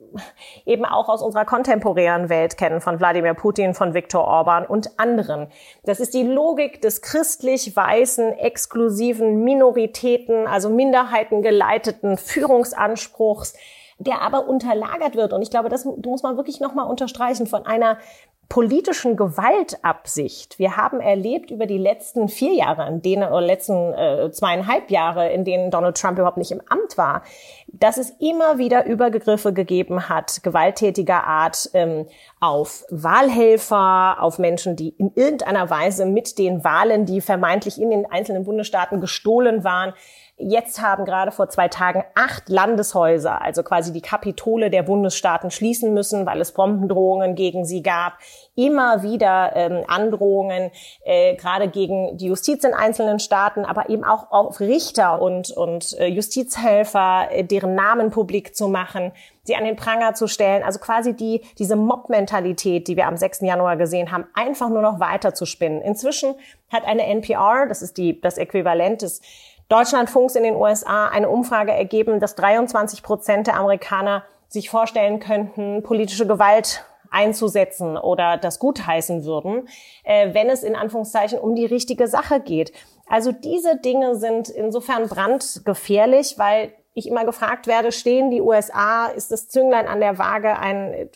eben 0.66 0.84
auch 0.84 1.08
aus 1.08 1.22
unserer 1.22 1.46
kontemporären 1.46 2.28
Welt 2.28 2.58
kennen, 2.58 2.82
von 2.82 3.00
Wladimir 3.00 3.34
Putin, 3.34 3.74
von 3.74 3.94
Viktor 3.94 4.26
Orban 4.26 4.66
und 4.66 5.00
anderen. 5.00 5.48
Das 5.86 6.02
ist 6.02 6.14
die 6.14 6.24
Logik 6.24 6.82
des 6.82 7.02
christlich 7.02 7.74
weißen, 7.74 8.34
exklusiven 8.34 9.46
Minoritäten, 9.46 10.48
also 10.48 10.70
Minderheiten 10.70 11.42
geleiteten 11.42 12.18
Führungsanspruchs, 12.18 13.54
der 14.00 14.22
aber 14.22 14.50
unterlagert 14.50 15.16
wird. 15.16 15.32
Und 15.32 15.42
ich 15.42 15.50
glaube, 15.50 15.70
das 15.70 15.86
muss 15.86 16.24
man 16.24 16.36
wirklich 16.36 16.60
nochmal 16.60 16.90
unterstreichen 16.90 17.48
von 17.48 17.66
einer 17.66 18.00
politischen 18.50 19.16
Gewaltabsicht. 19.16 20.60
Wir 20.60 20.78
haben 20.78 21.00
erlebt 21.00 21.52
über 21.52 21.66
die 21.66 21.78
letzten 21.78 22.28
vier 22.28 22.54
Jahre, 22.54 22.88
in 22.88 23.02
denen, 23.02 23.24
oder 23.24 23.42
letzten 23.42 23.94
äh, 23.94 24.32
zweieinhalb 24.32 24.92
Jahre, 24.92 25.30
in 25.32 25.44
denen 25.44 25.72
Donald 25.72 25.98
Trump 25.98 26.18
überhaupt 26.18 26.38
nicht 26.38 26.52
im 26.52 26.62
Amt 26.70 26.98
war, 26.98 27.24
dass 27.68 27.98
es 27.98 28.12
immer 28.20 28.58
wieder 28.58 28.86
Übergriffe 28.86 29.54
gegeben 29.54 30.10
hat, 30.10 30.44
gewalttätiger 30.44 31.24
Art, 31.24 31.70
ähm, 31.74 32.06
auf 32.40 32.86
Wahlhelfer, 32.90 34.18
auf 34.20 34.38
Menschen, 34.38 34.76
die 34.76 34.90
in 34.90 35.12
irgendeiner 35.16 35.70
Weise 35.70 36.06
mit 36.06 36.38
den 36.38 36.64
Wahlen, 36.64 37.06
die 37.06 37.22
vermeintlich 37.22 37.82
in 37.82 37.90
den 37.90 38.06
einzelnen 38.06 38.44
Bundesstaaten 38.44 39.02
gestohlen 39.02 39.64
waren, 39.64 39.94
Jetzt 40.38 40.82
haben 40.82 41.06
gerade 41.06 41.32
vor 41.32 41.48
zwei 41.48 41.70
Tagen 41.70 42.04
acht 42.14 42.50
Landeshäuser, 42.50 43.42
also 43.42 43.64
quasi 43.64 43.94
die 43.94 44.02
Kapitole 44.02 44.70
der 44.70 44.84
Bundesstaaten, 44.84 45.50
schließen 45.50 45.94
müssen, 45.94 46.26
weil 46.26 46.42
es 46.42 46.52
Bombendrohungen 46.52 47.36
gegen 47.36 47.64
sie 47.64 47.82
gab. 47.82 48.18
Immer 48.54 49.02
wieder 49.02 49.56
ähm, 49.56 49.86
Androhungen, 49.88 50.72
äh, 51.06 51.36
gerade 51.36 51.70
gegen 51.70 52.18
die 52.18 52.26
Justiz 52.26 52.66
in 52.66 52.74
einzelnen 52.74 53.20
Staaten, 53.20 53.64
aber 53.64 53.90
eben 53.90 54.04
auch 54.04 54.30
auf 54.30 54.60
Richter 54.60 55.22
und, 55.22 55.52
und 55.52 55.98
äh, 56.00 56.08
Justizhelfer, 56.08 57.30
äh, 57.32 57.46
deren 57.46 57.74
Namen 57.74 58.12
publik 58.12 58.58
zu 58.58 58.68
machen, 58.68 59.14
sie 59.44 59.56
an 59.56 59.64
den 59.64 59.78
Pranger 59.78 60.16
zu 60.16 60.28
stellen. 60.28 60.64
Also 60.64 60.80
quasi 60.80 61.16
die, 61.16 61.44
diese 61.58 61.78
Mob-Mentalität, 61.78 62.90
die 62.90 62.98
wir 62.98 63.08
am 63.08 63.16
6. 63.16 63.40
Januar 63.42 63.78
gesehen 63.78 64.12
haben, 64.12 64.26
einfach 64.34 64.68
nur 64.68 64.82
noch 64.82 65.00
weiter 65.00 65.34
zu 65.34 65.46
spinnen. 65.46 65.82
Inzwischen 65.82 66.36
hat 66.70 66.84
eine 66.84 67.06
NPR, 67.06 67.68
das 67.70 67.82
ist 67.82 67.98
die, 67.98 68.20
das 68.20 68.38
Äquivalent 68.38 69.02
des 69.02 69.22
Deutschlandfunks 69.70 70.36
in 70.36 70.44
den 70.44 70.56
USA 70.56 71.08
eine 71.08 71.30
Umfrage 71.30 71.72
ergeben, 71.72 72.20
dass 72.20 72.36
23 72.36 73.02
Prozent 73.02 73.48
der 73.48 73.58
Amerikaner 73.58 74.24
sich 74.48 74.70
vorstellen 74.70 75.20
könnten, 75.20 75.82
politische 75.84 76.28
Gewalt 76.28 76.86
einzusetzen 77.10 77.98
oder 77.98 78.38
das 78.38 78.60
gutheißen 78.60 79.26
würden, 79.26 79.68
äh, 80.04 80.34
wenn 80.34 80.50
es 80.50 80.64
in 80.64 80.76
Anführungszeichen 80.76 81.40
um 81.40 81.56
die 81.56 81.66
richtige 81.66 82.08
Sache 82.08 82.42
geht. 82.42 82.74
Also 83.08 83.32
diese 83.32 83.78
Dinge 83.78 84.16
sind 84.16 84.50
insofern 84.50 85.08
brandgefährlich, 85.08 86.38
weil 86.38 86.74
ich 86.94 87.08
immer 87.08 87.26
gefragt 87.26 87.68
werde, 87.68 87.92
stehen 87.92 88.32
die 88.32 88.42
USA, 88.42 89.08
ist 89.08 89.32
das 89.32 89.50
Zünglein 89.50 89.88
an 89.88 90.00
der 90.00 90.18
Waage, 90.18 90.58
ein, 90.58 91.10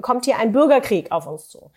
kommt 0.00 0.24
hier 0.24 0.38
ein 0.38 0.52
Bürgerkrieg 0.52 1.10
auf 1.10 1.26
uns 1.26 1.48
zu? 1.48 1.70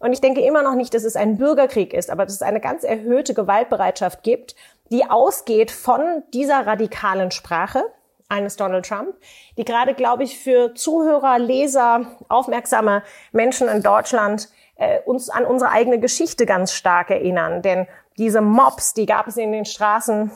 Und 0.00 0.12
ich 0.12 0.20
denke 0.20 0.40
immer 0.40 0.62
noch 0.62 0.74
nicht, 0.74 0.94
dass 0.94 1.04
es 1.04 1.16
ein 1.16 1.38
Bürgerkrieg 1.38 1.92
ist, 1.92 2.10
aber 2.10 2.24
dass 2.24 2.34
es 2.34 2.42
eine 2.42 2.60
ganz 2.60 2.84
erhöhte 2.84 3.34
Gewaltbereitschaft 3.34 4.22
gibt, 4.22 4.54
die 4.90 5.08
ausgeht 5.08 5.70
von 5.70 6.22
dieser 6.32 6.66
radikalen 6.66 7.30
Sprache 7.30 7.82
eines 8.28 8.56
Donald 8.56 8.86
Trump, 8.86 9.14
die 9.56 9.64
gerade, 9.64 9.94
glaube 9.94 10.22
ich, 10.24 10.38
für 10.38 10.74
Zuhörer, 10.74 11.38
Leser, 11.38 12.06
aufmerksame 12.28 13.02
Menschen 13.32 13.68
in 13.68 13.82
Deutschland 13.82 14.48
äh, 14.76 15.00
uns 15.04 15.30
an 15.30 15.44
unsere 15.44 15.70
eigene 15.70 15.98
Geschichte 15.98 16.46
ganz 16.46 16.72
stark 16.72 17.10
erinnern. 17.10 17.62
Denn 17.62 17.86
diese 18.18 18.40
Mobs, 18.40 18.94
die 18.94 19.06
gab 19.06 19.26
es 19.26 19.36
in 19.36 19.52
den 19.52 19.64
Straßen 19.64 20.30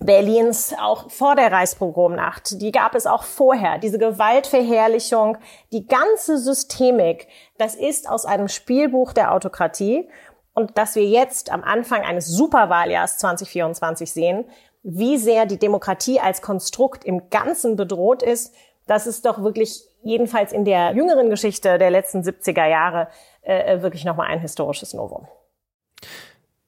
Berlins 0.00 0.74
auch 0.80 1.10
vor 1.10 1.36
der 1.36 1.52
Reichspogromnacht, 1.52 2.60
die 2.60 2.72
gab 2.72 2.94
es 2.94 3.06
auch 3.06 3.22
vorher. 3.22 3.78
Diese 3.78 3.98
Gewaltverherrlichung, 3.98 5.38
die 5.72 5.86
ganze 5.86 6.38
Systemik, 6.38 7.28
das 7.58 7.74
ist 7.74 8.08
aus 8.08 8.24
einem 8.24 8.48
Spielbuch 8.48 9.12
der 9.12 9.32
Autokratie 9.32 10.08
und 10.54 10.76
dass 10.76 10.94
wir 10.94 11.04
jetzt 11.04 11.50
am 11.50 11.62
Anfang 11.62 12.02
eines 12.02 12.28
Superwahljahrs 12.28 13.18
2024 13.18 14.12
sehen, 14.12 14.44
wie 14.82 15.16
sehr 15.16 15.46
die 15.46 15.58
Demokratie 15.58 16.20
als 16.20 16.42
Konstrukt 16.42 17.04
im 17.04 17.30
Ganzen 17.30 17.76
bedroht 17.76 18.22
ist, 18.22 18.54
das 18.86 19.06
ist 19.06 19.24
doch 19.24 19.42
wirklich 19.42 19.82
jedenfalls 20.02 20.52
in 20.52 20.64
der 20.64 20.92
jüngeren 20.92 21.30
Geschichte 21.30 21.78
der 21.78 21.90
letzten 21.90 22.22
70er 22.22 22.66
Jahre 22.66 23.08
äh, 23.42 23.80
wirklich 23.80 24.04
nochmal 24.04 24.26
ein 24.28 24.40
historisches 24.40 24.92
Novum. 24.94 25.26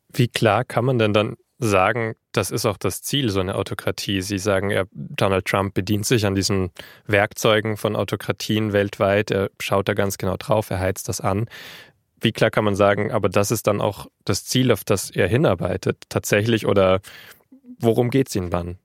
Wie 0.08 0.28
klar 0.28 0.64
kann 0.64 0.84
man 0.84 0.98
denn 0.98 1.12
dann 1.12 1.36
sagen, 1.58 2.14
das 2.32 2.50
ist 2.50 2.66
auch 2.66 2.76
das 2.76 3.02
Ziel, 3.02 3.30
so 3.30 3.40
eine 3.40 3.56
Autokratie. 3.56 4.22
Sie 4.22 4.38
sagen, 4.38 4.70
er, 4.70 4.86
Donald 4.92 5.46
Trump 5.46 5.74
bedient 5.74 6.06
sich 6.06 6.26
an 6.26 6.34
diesen 6.34 6.70
Werkzeugen 7.06 7.76
von 7.76 7.96
Autokratien 7.96 8.72
weltweit. 8.72 9.30
Er 9.30 9.50
schaut 9.60 9.88
da 9.88 9.94
ganz 9.94 10.18
genau 10.18 10.36
drauf, 10.36 10.70
er 10.70 10.78
heizt 10.78 11.08
das 11.08 11.20
an 11.20 11.48
wie 12.24 12.32
klar 12.32 12.50
kann 12.50 12.64
man 12.64 12.74
sagen, 12.74 13.12
aber 13.12 13.28
das 13.28 13.50
ist 13.50 13.66
dann 13.66 13.80
auch 13.80 14.06
das 14.24 14.44
Ziel, 14.44 14.72
auf 14.72 14.82
das 14.84 15.10
er 15.10 15.28
hinarbeitet, 15.28 16.04
tatsächlich? 16.08 16.66
Oder 16.66 17.00
worum 17.78 18.10
geht 18.10 18.28
es 18.28 18.36
Ihnen 18.36 18.50
dann? 18.50 18.78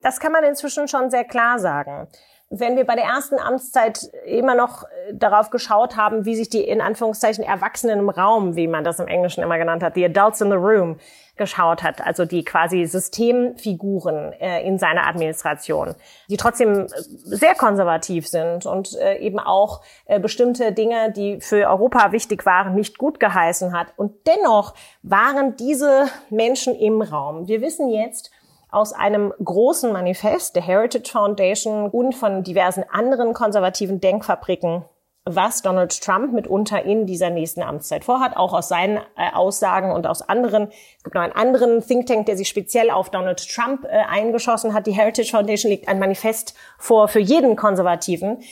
Das 0.00 0.20
kann 0.20 0.32
man 0.32 0.44
inzwischen 0.44 0.88
schon 0.88 1.10
sehr 1.10 1.24
klar 1.24 1.58
sagen. 1.58 2.08
wenn 2.50 2.76
wir 2.76 2.84
bei 2.84 2.94
der 2.94 3.04
ersten 3.04 3.38
Amtszeit 3.38 4.04
immer 4.26 4.54
noch 4.54 4.84
äh, 4.84 5.12
darauf 5.12 5.50
geschaut 5.50 5.96
haben, 5.96 6.24
wie 6.24 6.36
sich 6.36 6.48
die 6.48 6.62
in 6.62 6.80
Anführungszeichen 6.80 7.42
Erwachsenen 7.42 7.98
im 7.98 8.10
Raum, 8.10 8.54
wie 8.54 8.68
man 8.68 8.84
das 8.84 9.00
im 9.00 9.08
Englischen 9.08 9.42
immer 9.42 9.58
genannt 9.58 9.82
hat, 9.82 9.94
the 9.94 10.04
adults 10.04 10.40
in 10.40 10.50
the 10.50 10.56
room, 10.56 10.98
geschaut 11.36 11.82
hat, 11.82 12.00
also 12.00 12.24
die 12.24 12.44
quasi 12.44 12.84
Systemfiguren 12.86 14.32
äh, 14.34 14.62
in 14.66 14.78
seiner 14.78 15.06
Administration, 15.06 15.94
die 16.28 16.36
trotzdem 16.36 16.86
äh, 16.86 16.88
sehr 17.24 17.54
konservativ 17.54 18.28
sind 18.28 18.66
und 18.66 18.96
äh, 18.96 19.18
eben 19.18 19.40
auch 19.40 19.82
äh, 20.06 20.20
bestimmte 20.20 20.72
Dinge, 20.72 21.12
die 21.12 21.40
für 21.40 21.68
Europa 21.68 22.12
wichtig 22.12 22.46
waren, 22.46 22.74
nicht 22.74 22.98
gut 22.98 23.18
geheißen 23.18 23.76
hat. 23.76 23.88
Und 23.96 24.26
dennoch 24.26 24.74
waren 25.02 25.56
diese 25.56 26.06
Menschen 26.30 26.74
im 26.74 27.02
Raum. 27.02 27.48
Wir 27.48 27.60
wissen 27.60 27.90
jetzt, 27.90 28.30
aus 28.70 28.92
einem 28.92 29.32
großen 29.42 29.92
Manifest 29.92 30.56
der 30.56 30.62
Heritage 30.62 31.08
Foundation 31.12 31.88
und 31.88 32.12
von 32.12 32.42
diversen 32.42 32.84
anderen 32.90 33.32
konservativen 33.32 34.00
Denkfabriken 34.00 34.84
was 35.26 35.62
Donald 35.62 36.02
Trump 36.02 36.34
mitunter 36.34 36.82
in 36.84 37.06
dieser 37.06 37.30
nächsten 37.30 37.62
Amtszeit 37.62 38.04
vorhat, 38.04 38.36
auch 38.36 38.52
aus 38.52 38.68
seinen 38.68 38.98
äh, 39.16 39.32
Aussagen 39.32 39.90
und 39.90 40.06
aus 40.06 40.20
anderen. 40.20 40.68
Es 40.98 41.04
gibt 41.04 41.14
noch 41.14 41.22
einen 41.22 41.32
anderen 41.32 41.80
Think 41.86 42.06
Tank, 42.06 42.26
der 42.26 42.36
sich 42.36 42.48
speziell 42.48 42.90
auf 42.90 43.08
Donald 43.08 43.48
Trump 43.48 43.84
äh, 43.84 43.88
eingeschossen 43.88 44.74
hat. 44.74 44.86
Die 44.86 44.92
Heritage 44.92 45.30
Foundation 45.30 45.70
legt 45.70 45.88
ein 45.88 45.98
Manifest 45.98 46.54
vor 46.78 47.08
für 47.08 47.20
jeden 47.20 47.56
Konservativen. 47.56 48.42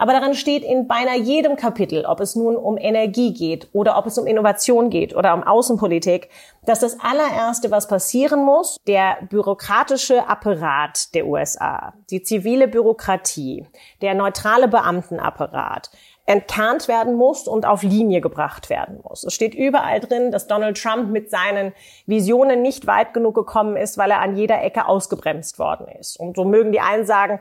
Aber 0.00 0.12
daran 0.12 0.34
steht 0.34 0.62
in 0.62 0.86
beinahe 0.86 1.18
jedem 1.18 1.56
Kapitel, 1.56 2.04
ob 2.04 2.20
es 2.20 2.36
nun 2.36 2.56
um 2.56 2.78
Energie 2.78 3.34
geht 3.34 3.68
oder 3.72 3.98
ob 3.98 4.06
es 4.06 4.16
um 4.16 4.28
Innovation 4.28 4.90
geht 4.90 5.14
oder 5.14 5.34
um 5.34 5.42
Außenpolitik, 5.42 6.28
dass 6.64 6.78
das 6.78 7.00
allererste, 7.00 7.72
was 7.72 7.88
passieren 7.88 8.44
muss, 8.44 8.76
der 8.86 9.18
bürokratische 9.28 10.28
Apparat 10.28 11.14
der 11.14 11.26
USA, 11.26 11.94
die 12.10 12.22
zivile 12.22 12.68
Bürokratie, 12.68 13.66
der 14.00 14.14
neutrale 14.14 14.68
Beamtenapparat, 14.68 15.90
entkernt 16.28 16.88
werden 16.88 17.14
muss 17.14 17.48
und 17.48 17.64
auf 17.64 17.82
Linie 17.82 18.20
gebracht 18.20 18.68
werden 18.68 19.00
muss. 19.02 19.24
Es 19.24 19.32
steht 19.32 19.54
überall 19.54 19.98
drin, 19.98 20.30
dass 20.30 20.46
Donald 20.46 20.80
Trump 20.80 21.08
mit 21.08 21.30
seinen 21.30 21.72
Visionen 22.04 22.60
nicht 22.60 22.86
weit 22.86 23.14
genug 23.14 23.34
gekommen 23.34 23.76
ist, 23.76 23.96
weil 23.96 24.10
er 24.10 24.20
an 24.20 24.36
jeder 24.36 24.62
Ecke 24.62 24.86
ausgebremst 24.86 25.58
worden 25.58 25.88
ist. 25.98 26.20
Und 26.20 26.36
so 26.36 26.44
mögen 26.44 26.70
die 26.70 26.80
einen 26.80 27.06
sagen, 27.06 27.40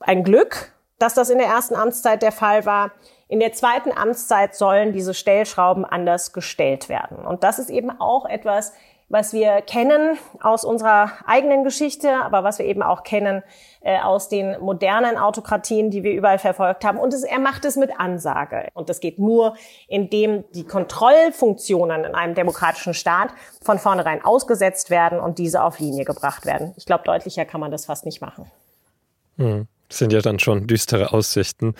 ein 0.00 0.22
Glück, 0.22 0.74
dass 0.98 1.14
das 1.14 1.30
in 1.30 1.38
der 1.38 1.46
ersten 1.46 1.74
Amtszeit 1.74 2.20
der 2.20 2.30
Fall 2.30 2.66
war. 2.66 2.92
In 3.26 3.40
der 3.40 3.54
zweiten 3.54 3.90
Amtszeit 3.90 4.54
sollen 4.54 4.92
diese 4.92 5.14
Stellschrauben 5.14 5.86
anders 5.86 6.34
gestellt 6.34 6.90
werden. 6.90 7.24
Und 7.24 7.42
das 7.42 7.58
ist 7.58 7.70
eben 7.70 7.90
auch 8.02 8.26
etwas, 8.26 8.74
was 9.10 9.32
wir 9.32 9.60
kennen 9.62 10.16
aus 10.40 10.64
unserer 10.64 11.10
eigenen 11.26 11.64
Geschichte, 11.64 12.14
aber 12.22 12.44
was 12.44 12.60
wir 12.60 12.66
eben 12.66 12.82
auch 12.82 13.02
kennen 13.02 13.42
äh, 13.80 13.98
aus 13.98 14.28
den 14.28 14.58
modernen 14.60 15.18
Autokratien, 15.18 15.90
die 15.90 16.04
wir 16.04 16.12
überall 16.12 16.38
verfolgt 16.38 16.84
haben. 16.84 16.96
Und 16.96 17.12
es, 17.12 17.24
er 17.24 17.40
macht 17.40 17.64
es 17.64 17.76
mit 17.76 17.90
Ansage. 17.98 18.68
Und 18.72 18.88
das 18.88 19.00
geht 19.00 19.18
nur, 19.18 19.56
indem 19.88 20.44
die 20.52 20.64
Kontrollfunktionen 20.64 22.04
in 22.04 22.14
einem 22.14 22.36
demokratischen 22.36 22.94
Staat 22.94 23.30
von 23.62 23.80
vornherein 23.80 24.24
ausgesetzt 24.24 24.90
werden 24.90 25.18
und 25.18 25.38
diese 25.38 25.64
auf 25.64 25.80
Linie 25.80 26.04
gebracht 26.04 26.46
werden. 26.46 26.72
Ich 26.76 26.86
glaube, 26.86 27.02
deutlicher 27.04 27.44
kann 27.44 27.60
man 27.60 27.72
das 27.72 27.86
fast 27.86 28.06
nicht 28.06 28.20
machen. 28.20 28.46
Hm. 29.38 29.66
Das 29.88 29.98
sind 29.98 30.12
ja 30.12 30.20
dann 30.20 30.38
schon 30.38 30.68
düstere 30.68 31.12
Aussichten. 31.12 31.74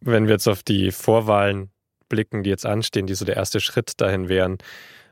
Wenn 0.00 0.24
wir 0.24 0.32
jetzt 0.32 0.48
auf 0.48 0.62
die 0.62 0.90
Vorwahlen 0.90 1.70
blicken, 2.08 2.42
die 2.42 2.50
jetzt 2.50 2.64
anstehen, 2.64 3.06
die 3.06 3.14
so 3.14 3.26
der 3.26 3.36
erste 3.36 3.60
Schritt 3.60 4.00
dahin 4.00 4.30
wären, 4.30 4.56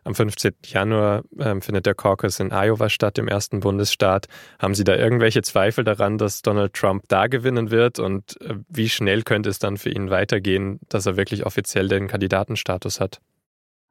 am 0.04 0.14
15. 0.14 0.54
Januar 0.64 1.22
ähm, 1.38 1.62
findet 1.62 1.86
der 1.86 1.94
Caucus 1.94 2.40
in 2.40 2.52
Iowa 2.52 2.88
statt, 2.88 3.18
im 3.18 3.28
ersten 3.28 3.60
Bundesstaat. 3.60 4.26
Haben 4.58 4.74
Sie 4.74 4.84
da 4.84 4.96
irgendwelche 4.96 5.42
Zweifel 5.42 5.84
daran, 5.84 6.18
dass 6.18 6.42
Donald 6.42 6.74
Trump 6.74 7.04
da 7.08 7.26
gewinnen 7.26 7.70
wird? 7.70 7.98
Und 7.98 8.40
äh, 8.40 8.54
wie 8.68 8.88
schnell 8.88 9.22
könnte 9.22 9.50
es 9.50 9.58
dann 9.58 9.76
für 9.76 9.90
ihn 9.90 10.10
weitergehen, 10.10 10.80
dass 10.88 11.06
er 11.06 11.16
wirklich 11.16 11.46
offiziell 11.46 11.88
den 11.88 12.08
Kandidatenstatus 12.08 13.00
hat? 13.00 13.20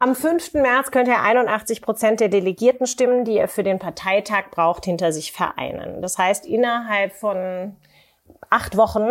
Am 0.01 0.15
5. 0.15 0.53
März 0.53 0.91
könnte 0.91 1.11
er 1.11 1.23
81 1.23 1.81
Prozent 1.81 2.21
der 2.21 2.29
Delegiertenstimmen, 2.29 3.25
die 3.25 3.37
er 3.37 3.49
für 3.49 3.63
den 3.63 3.79
Parteitag 3.79 4.49
braucht, 4.49 4.85
hinter 4.85 5.11
sich 5.11 5.33
vereinen. 5.33 6.01
Das 6.01 6.17
heißt, 6.17 6.45
innerhalb 6.45 7.11
von 7.11 7.75
acht 8.49 8.77
Wochen 8.77 9.09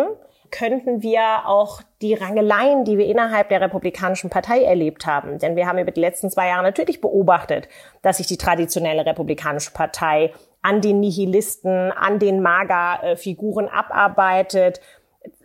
könnten 0.50 1.02
wir 1.02 1.46
auch 1.46 1.82
die 2.00 2.14
Rangeleien, 2.14 2.84
die 2.84 2.98
wir 2.98 3.06
innerhalb 3.06 3.48
der 3.48 3.60
Republikanischen 3.60 4.30
Partei 4.30 4.62
erlebt 4.62 5.06
haben, 5.06 5.38
denn 5.38 5.56
wir 5.56 5.66
haben 5.66 5.78
über 5.78 5.90
die 5.90 6.00
letzten 6.00 6.30
zwei 6.30 6.48
Jahre 6.48 6.62
natürlich 6.62 7.00
beobachtet, 7.00 7.68
dass 8.02 8.18
sich 8.18 8.26
die 8.26 8.36
traditionelle 8.36 9.04
Republikanische 9.04 9.72
Partei 9.72 10.32
an 10.62 10.80
den 10.80 11.00
Nihilisten, 11.00 11.92
an 11.92 12.18
den 12.18 12.42
Maga-Figuren 12.42 13.68
abarbeitet, 13.68 14.80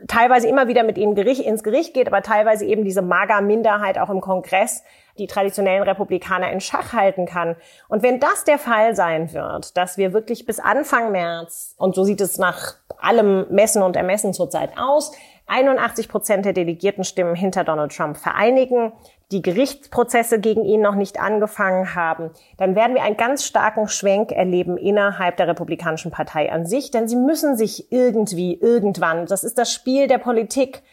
teilweise 0.07 0.47
immer 0.47 0.67
wieder 0.67 0.83
mit 0.83 0.97
ihnen 0.97 1.15
ins 1.17 1.63
Gericht 1.63 1.93
geht, 1.93 2.07
aber 2.07 2.21
teilweise 2.21 2.65
eben 2.65 2.83
diese 2.83 3.01
Maga-Minderheit 3.01 3.97
auch 3.97 4.09
im 4.09 4.21
Kongress 4.21 4.83
die 5.17 5.27
traditionellen 5.27 5.83
Republikaner 5.83 6.51
in 6.51 6.61
Schach 6.61 6.93
halten 6.93 7.25
kann. 7.25 7.55
Und 7.87 8.03
wenn 8.03 8.19
das 8.19 8.43
der 8.43 8.57
Fall 8.57 8.95
sein 8.95 9.33
wird, 9.33 9.77
dass 9.77 9.97
wir 9.97 10.13
wirklich 10.13 10.45
bis 10.45 10.59
Anfang 10.59 11.11
März, 11.11 11.75
und 11.77 11.95
so 11.95 12.03
sieht 12.03 12.21
es 12.21 12.37
nach 12.37 12.75
allem 12.97 13.45
Messen 13.49 13.83
und 13.83 13.95
Ermessen 13.95 14.33
zurzeit 14.33 14.71
aus, 14.77 15.11
81 15.47 16.07
Prozent 16.07 16.45
der 16.45 16.53
Delegiertenstimmen 16.53 17.35
hinter 17.35 17.63
Donald 17.63 17.95
Trump 17.95 18.17
vereinigen, 18.17 18.93
die 19.31 19.41
Gerichtsprozesse 19.41 20.39
gegen 20.39 20.63
ihn 20.63 20.81
noch 20.81 20.95
nicht 20.95 21.19
angefangen 21.19 21.95
haben, 21.95 22.31
dann 22.57 22.75
werden 22.75 22.95
wir 22.95 23.03
einen 23.03 23.17
ganz 23.17 23.45
starken 23.45 23.87
Schwenk 23.87 24.31
erleben 24.31 24.77
innerhalb 24.77 25.37
der 25.37 25.47
Republikanischen 25.47 26.11
Partei 26.11 26.51
an 26.51 26.65
sich, 26.65 26.91
denn 26.91 27.07
sie 27.07 27.15
müssen 27.15 27.57
sich 27.57 27.91
irgendwie, 27.91 28.53
irgendwann, 28.53 29.25
das 29.25 29.43
ist 29.43 29.57
das 29.57 29.73
Spiel 29.73 30.07
der 30.07 30.19
Politik, 30.19 30.83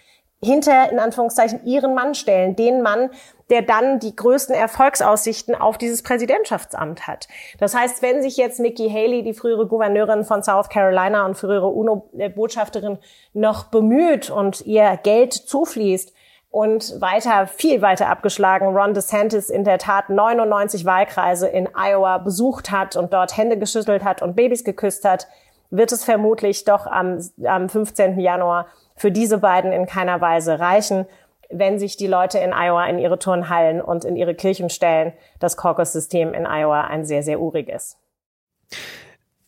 hinter, 0.42 0.90
in 0.90 0.98
Anführungszeichen, 0.98 1.66
ihren 1.66 1.94
Mann 1.94 2.14
stellen, 2.14 2.57
den 2.57 2.81
Mann, 2.81 3.11
der 3.50 3.62
dann 3.62 3.98
die 3.98 4.16
größten 4.16 4.55
Erfolgsaussichten 4.55 5.55
auf 5.55 5.76
dieses 5.76 6.03
Präsidentschaftsamt 6.03 7.07
hat. 7.07 7.29
Das 7.59 7.74
heißt, 7.74 8.00
wenn 8.00 8.22
sich 8.22 8.37
jetzt 8.37 8.61
Nikki 8.61 8.88
Haley, 8.88 9.22
die 9.22 9.35
frühere 9.35 9.66
Gouverneurin 9.66 10.24
von 10.24 10.42
South 10.42 10.68
Carolina 10.68 11.26
und 11.26 11.37
frühere 11.37 11.68
UNO-Botschafterin, 11.68 12.98
noch 13.35 13.64
bemüht 13.64 14.31
und 14.31 14.64
ihr 14.66 14.98
Geld 15.03 15.35
zufließt, 15.35 16.14
und 16.53 17.00
weiter, 17.00 17.46
viel 17.46 17.81
weiter 17.81 18.09
abgeschlagen, 18.09 18.76
Ron 18.76 18.92
DeSantis 18.92 19.50
in 19.50 19.62
der 19.62 19.79
Tat 19.79 20.11
99 20.11 20.85
Wahlkreise 20.85 21.46
in 21.46 21.68
Iowa 21.76 22.18
besucht 22.18 22.72
hat 22.72 22.96
und 22.96 23.12
dort 23.12 23.37
Hände 23.37 23.57
geschüttelt 23.57 24.03
hat 24.03 24.20
und 24.20 24.35
Babys 24.35 24.64
geküsst 24.64 25.05
hat, 25.05 25.29
wird 25.70 25.92
es 25.92 26.03
vermutlich 26.03 26.64
doch 26.64 26.87
am, 26.87 27.20
am 27.44 27.68
15. 27.68 28.18
Januar 28.18 28.66
für 29.00 29.10
diese 29.10 29.38
beiden 29.38 29.72
in 29.72 29.86
keiner 29.86 30.20
Weise 30.20 30.60
reichen 30.60 31.06
wenn 31.50 31.78
sich 31.78 31.96
die 31.96 32.06
Leute 32.06 32.38
in 32.38 32.52
Iowa 32.52 32.86
in 32.86 32.98
ihre 32.98 33.18
Turnhallen 33.18 33.82
und 33.82 34.04
in 34.04 34.16
ihre 34.16 34.34
Kirchen 34.34 34.70
stellen, 34.70 35.12
das 35.40 35.56
Caucus-System 35.56 36.32
in 36.32 36.46
Iowa 36.46 36.82
ein 36.82 37.04
sehr, 37.04 37.22
sehr 37.22 37.40
uriges. 37.40 37.96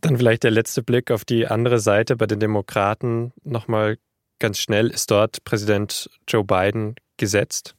Dann 0.00 0.16
vielleicht 0.16 0.42
der 0.42 0.50
letzte 0.50 0.82
Blick 0.82 1.12
auf 1.12 1.24
die 1.24 1.46
andere 1.46 1.78
Seite 1.78 2.16
bei 2.16 2.26
den 2.26 2.40
Demokraten. 2.40 3.32
Nochmal 3.44 3.98
ganz 4.40 4.58
schnell, 4.58 4.90
ist 4.90 5.12
dort 5.12 5.44
Präsident 5.44 6.10
Joe 6.26 6.42
Biden 6.42 6.96
gesetzt? 7.18 7.76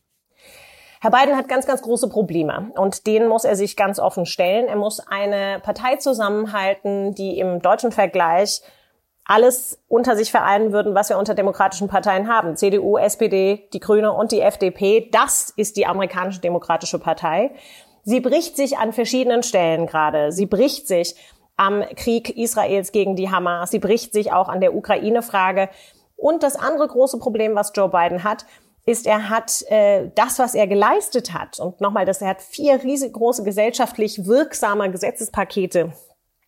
Herr 1.02 1.12
Biden 1.12 1.36
hat 1.36 1.50
ganz, 1.50 1.68
ganz 1.68 1.82
große 1.82 2.08
Probleme 2.08 2.72
und 2.78 3.08
denen 3.08 3.28
muss 3.28 3.44
er 3.44 3.58
sich 3.58 3.76
ganz 3.76 4.00
offen 4.00 4.26
stellen. 4.26 4.70
Er 4.70 4.78
muss 4.78 5.02
eine 5.02 5.60
Partei 5.60 5.98
zusammenhalten, 5.98 7.14
die 7.14 7.40
im 7.40 7.62
deutschen 7.62 7.92
Vergleich 7.92 8.62
alles 9.26 9.80
unter 9.88 10.16
sich 10.16 10.32
vereinen 10.32 10.74
würden, 10.74 10.96
was 10.96 11.10
wir 11.10 11.18
unter 11.18 11.34
demokratischen 11.34 11.88
Parteien 11.88 12.28
haben. 12.28 12.58
CDU, 12.58 12.98
SPD, 12.98 13.70
die 13.74 13.80
Grüne 13.80 14.12
und 14.12 14.32
die 14.32 14.42
FDP. 14.42 15.10
Das 15.12 15.54
ist 15.56 15.78
die 15.78 15.86
amerikanische 15.86 16.42
demokratische 16.42 17.00
Partei. 17.00 17.52
Sie 18.04 18.20
bricht 18.20 18.58
sich 18.58 18.78
an 18.78 18.92
verschiedenen 18.92 19.44
Stellen 19.44 19.88
gerade. 19.88 20.32
Sie 20.32 20.46
bricht 20.46 20.88
sich 20.88 21.16
am 21.56 21.84
Krieg 21.96 22.36
Israels 22.36 22.92
gegen 22.92 23.16
die 23.16 23.30
Hamas. 23.30 23.72
Sie 23.72 23.80
bricht 23.80 24.12
sich 24.12 24.34
auch 24.34 24.50
an 24.50 24.60
der 24.60 24.76
Ukraine-Frage. 24.76 25.70
Und 26.18 26.44
das 26.44 26.56
andere 26.56 26.88
große 26.88 27.18
Problem, 27.20 27.56
was 27.56 27.72
Joe 27.76 27.90
Biden 27.90 28.24
hat, 28.24 28.46
ist, 28.86 29.08
er 29.08 29.30
hat 29.30 29.62
äh, 29.70 30.10
das, 30.16 30.40
was 30.40 30.56
er 30.56 30.68
geleistet 30.68 31.34
hat, 31.34 31.60
und 31.60 31.80
nochmal, 31.80 32.06
dass 32.06 32.22
er 32.22 32.28
hat 32.30 32.42
vier 32.42 32.84
riesengroße 32.84 33.44
gesellschaftlich 33.44 34.26
wirksame 34.26 34.92
Gesetzespakete 34.92 35.94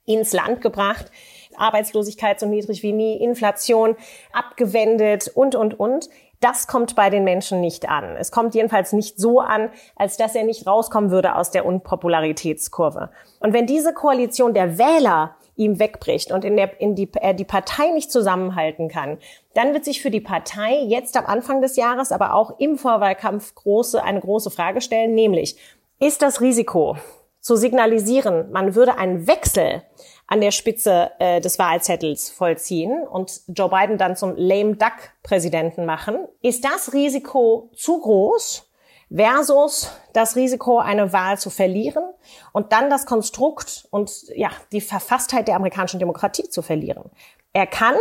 ins 0.06 0.34
Land 0.34 0.62
gebracht, 0.62 1.12
Arbeitslosigkeit 1.60 2.40
so 2.40 2.46
niedrig 2.46 2.84
wie 2.84 2.94
nie, 2.94 3.18
Inflation 3.18 3.96
abgewendet 4.32 5.32
und, 5.34 5.56
und, 5.56 5.80
und. 5.80 6.10
Das 6.42 6.68
kommt 6.68 6.96
bei 6.96 7.10
den 7.10 7.24
Menschen 7.24 7.62
nicht 7.62 7.90
an. 7.90 8.16
Es 8.18 8.32
kommt 8.32 8.56
jedenfalls 8.56 8.94
nicht 8.94 9.18
so 9.20 9.40
an, 9.40 9.70
als 9.96 10.18
dass 10.18 10.36
er 10.36 10.44
nicht 10.44 10.68
rauskommen 10.68 11.10
würde 11.10 11.36
aus 11.36 11.50
der 11.50 11.66
Unpopularitätskurve. 11.66 13.10
Und 13.40 13.54
wenn 13.54 13.66
diese 13.66 13.94
Koalition 13.94 14.54
der 14.54 14.78
Wähler 14.78 15.36
ihm 15.56 15.80
wegbricht 15.80 16.32
und 16.32 16.44
in 16.44 16.58
der, 16.58 16.80
in 16.82 16.96
die, 16.96 17.10
er 17.14 17.34
die 17.34 17.46
Partei 17.46 17.90
nicht 17.92 18.12
zusammenhalten 18.12 18.90
kann, 18.90 19.18
dann 19.54 19.74
wird 19.74 19.86
sich 19.86 20.02
für 20.02 20.12
die 20.12 20.22
Partei 20.22 20.82
jetzt 20.86 21.16
am 21.18 21.26
Anfang 21.26 21.62
des 21.62 21.78
Jahres, 21.78 22.12
aber 22.12 22.34
auch 22.34 22.60
im 22.60 22.78
Vorwahlkampf 22.78 23.56
große, 23.56 24.04
eine 24.04 24.20
große 24.20 24.52
Frage 24.52 24.82
stellen, 24.82 25.16
nämlich, 25.16 25.56
ist 26.00 26.22
das 26.22 26.42
Risiko 26.42 26.98
zu 27.46 27.56
signalisieren, 27.58 28.52
man 28.52 28.74
würde 28.74 28.98
einen 28.98 29.28
Wechsel 29.28 29.84
an 30.26 30.42
der 30.42 30.50
Spitze 30.50 31.12
äh, 31.20 31.40
des 31.42 31.60
Wahlzettels 31.60 32.32
vollziehen 32.32 33.08
und 33.08 33.42
Joe 33.48 33.70
Biden 33.70 34.00
dann 34.00 34.16
zum 34.16 34.34
lame 34.36 34.78
duck 34.78 34.94
Präsidenten 35.22 35.86
machen, 35.86 36.18
ist 36.42 36.66
das 36.66 36.92
Risiko 36.92 37.70
zu 37.76 38.02
groß 38.02 38.68
versus 39.16 39.92
das 40.14 40.36
Risiko, 40.36 40.80
eine 40.80 41.14
Wahl 41.14 41.38
zu 41.38 41.52
verlieren 41.52 42.04
und 42.52 42.72
dann 42.72 42.90
das 42.90 43.06
Konstrukt 43.06 43.88
und 43.92 44.12
ja, 44.36 44.50
die 44.72 44.82
Verfasstheit 44.82 45.48
der 45.48 45.58
amerikanischen 45.58 46.00
Demokratie 46.00 46.50
zu 46.50 46.64
verlieren. 46.64 47.12
Er 47.54 47.68
kann 47.68 47.96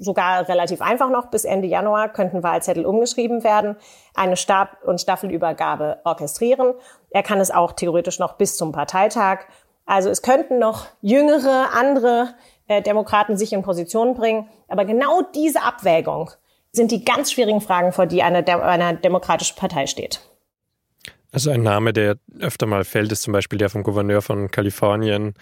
sogar 0.00 0.48
relativ 0.48 0.80
einfach 0.80 1.10
noch 1.10 1.26
bis 1.26 1.44
Ende 1.44 1.68
Januar 1.68 2.08
könnten 2.08 2.42
Wahlzettel 2.42 2.86
umgeschrieben 2.86 3.44
werden, 3.44 3.76
eine 4.14 4.36
Stab- 4.36 4.82
und 4.84 5.00
Staffelübergabe 5.00 6.00
orchestrieren. 6.04 6.74
Er 7.10 7.22
kann 7.22 7.40
es 7.40 7.50
auch 7.50 7.72
theoretisch 7.72 8.18
noch 8.18 8.34
bis 8.34 8.56
zum 8.56 8.72
Parteitag 8.72 9.46
also 9.90 10.08
es 10.08 10.22
könnten 10.22 10.60
noch 10.60 10.86
jüngere, 11.02 11.74
andere 11.74 12.34
äh, 12.68 12.80
Demokraten 12.80 13.36
sich 13.36 13.52
in 13.52 13.62
Position 13.62 14.14
bringen. 14.14 14.48
Aber 14.68 14.84
genau 14.84 15.22
diese 15.34 15.62
Abwägung 15.62 16.30
sind 16.70 16.92
die 16.92 17.04
ganz 17.04 17.32
schwierigen 17.32 17.60
Fragen, 17.60 17.92
vor 17.92 18.06
die 18.06 18.22
eine, 18.22 18.46
eine 18.46 18.98
demokratische 18.98 19.56
Partei 19.56 19.88
steht. 19.88 20.20
Also 21.32 21.50
ein 21.50 21.64
Name, 21.64 21.92
der 21.92 22.18
öfter 22.38 22.66
mal 22.66 22.84
fällt, 22.84 23.10
ist 23.10 23.22
zum 23.22 23.32
Beispiel 23.32 23.58
der 23.58 23.68
vom 23.68 23.82
Gouverneur 23.82 24.22
von 24.22 24.52
Kalifornien, 24.52 25.34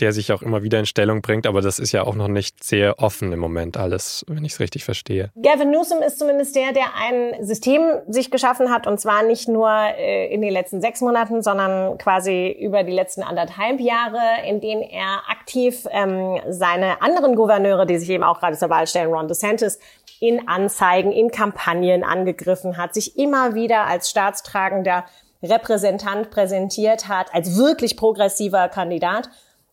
der 0.00 0.12
sich 0.12 0.32
auch 0.32 0.42
immer 0.42 0.62
wieder 0.62 0.78
in 0.78 0.86
Stellung 0.86 1.22
bringt, 1.22 1.46
aber 1.46 1.60
das 1.60 1.78
ist 1.78 1.92
ja 1.92 2.02
auch 2.04 2.14
noch 2.14 2.28
nicht 2.28 2.64
sehr 2.64 2.98
offen 2.98 3.32
im 3.32 3.38
Moment 3.38 3.76
alles, 3.76 4.24
wenn 4.28 4.44
ich 4.44 4.52
es 4.52 4.60
richtig 4.60 4.84
verstehe. 4.84 5.30
Gavin 5.40 5.70
Newsom 5.70 6.02
ist 6.02 6.18
zumindest 6.18 6.56
der, 6.56 6.72
der 6.72 6.86
ein 6.96 7.44
System 7.44 7.82
sich 8.08 8.30
geschaffen 8.30 8.70
hat 8.70 8.86
und 8.86 9.00
zwar 9.00 9.22
nicht 9.22 9.48
nur 9.48 9.70
äh, 9.70 10.32
in 10.32 10.40
den 10.40 10.52
letzten 10.52 10.80
sechs 10.80 11.00
Monaten, 11.00 11.42
sondern 11.42 11.98
quasi 11.98 12.50
über 12.50 12.82
die 12.82 12.92
letzten 12.92 13.22
anderthalb 13.22 13.80
Jahre, 13.80 14.18
in 14.48 14.60
denen 14.60 14.82
er 14.82 15.22
aktiv 15.28 15.86
ähm, 15.90 16.40
seine 16.48 17.02
anderen 17.02 17.36
Gouverneure, 17.36 17.86
die 17.86 17.98
sich 17.98 18.10
eben 18.10 18.24
auch 18.24 18.40
gerade 18.40 18.56
zur 18.56 18.70
Wahl 18.70 18.86
stellen, 18.86 19.12
Ron 19.12 19.28
DeSantis, 19.28 19.78
in 20.20 20.48
Anzeigen, 20.48 21.12
in 21.12 21.30
Kampagnen 21.30 22.04
angegriffen 22.04 22.76
hat, 22.76 22.94
sich 22.94 23.18
immer 23.18 23.54
wieder 23.54 23.86
als 23.86 24.10
staatstragender 24.10 25.04
Repräsentant 25.42 26.30
präsentiert 26.30 27.08
hat, 27.08 27.34
als 27.34 27.56
wirklich 27.56 27.96
progressiver 27.96 28.68
Kandidat 28.68 29.30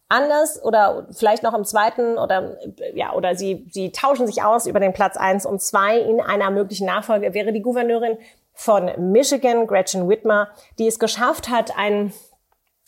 anders 0.09 0.63
oder 0.63 1.07
vielleicht 1.11 1.43
noch 1.43 1.53
im 1.53 1.65
zweiten 1.65 2.17
oder 2.17 2.57
ja 2.93 3.13
oder 3.13 3.35
sie 3.35 3.67
sie 3.71 3.91
tauschen 3.91 4.25
sich 4.25 4.41
aus 4.43 4.65
über 4.65 4.79
den 4.79 4.93
Platz 4.93 5.17
eins 5.17 5.45
und 5.45 5.61
zwei 5.61 5.99
in 5.99 6.21
einer 6.21 6.49
möglichen 6.49 6.87
Nachfolge. 6.87 7.33
Wäre 7.33 7.51
die 7.51 7.61
Gouverneurin 7.61 8.17
von 8.53 8.91
Michigan 9.11 9.67
Gretchen 9.67 10.09
Whitmer, 10.09 10.49
die 10.79 10.87
es 10.87 10.97
geschafft 10.97 11.49
hat, 11.49 11.77
einen 11.77 12.13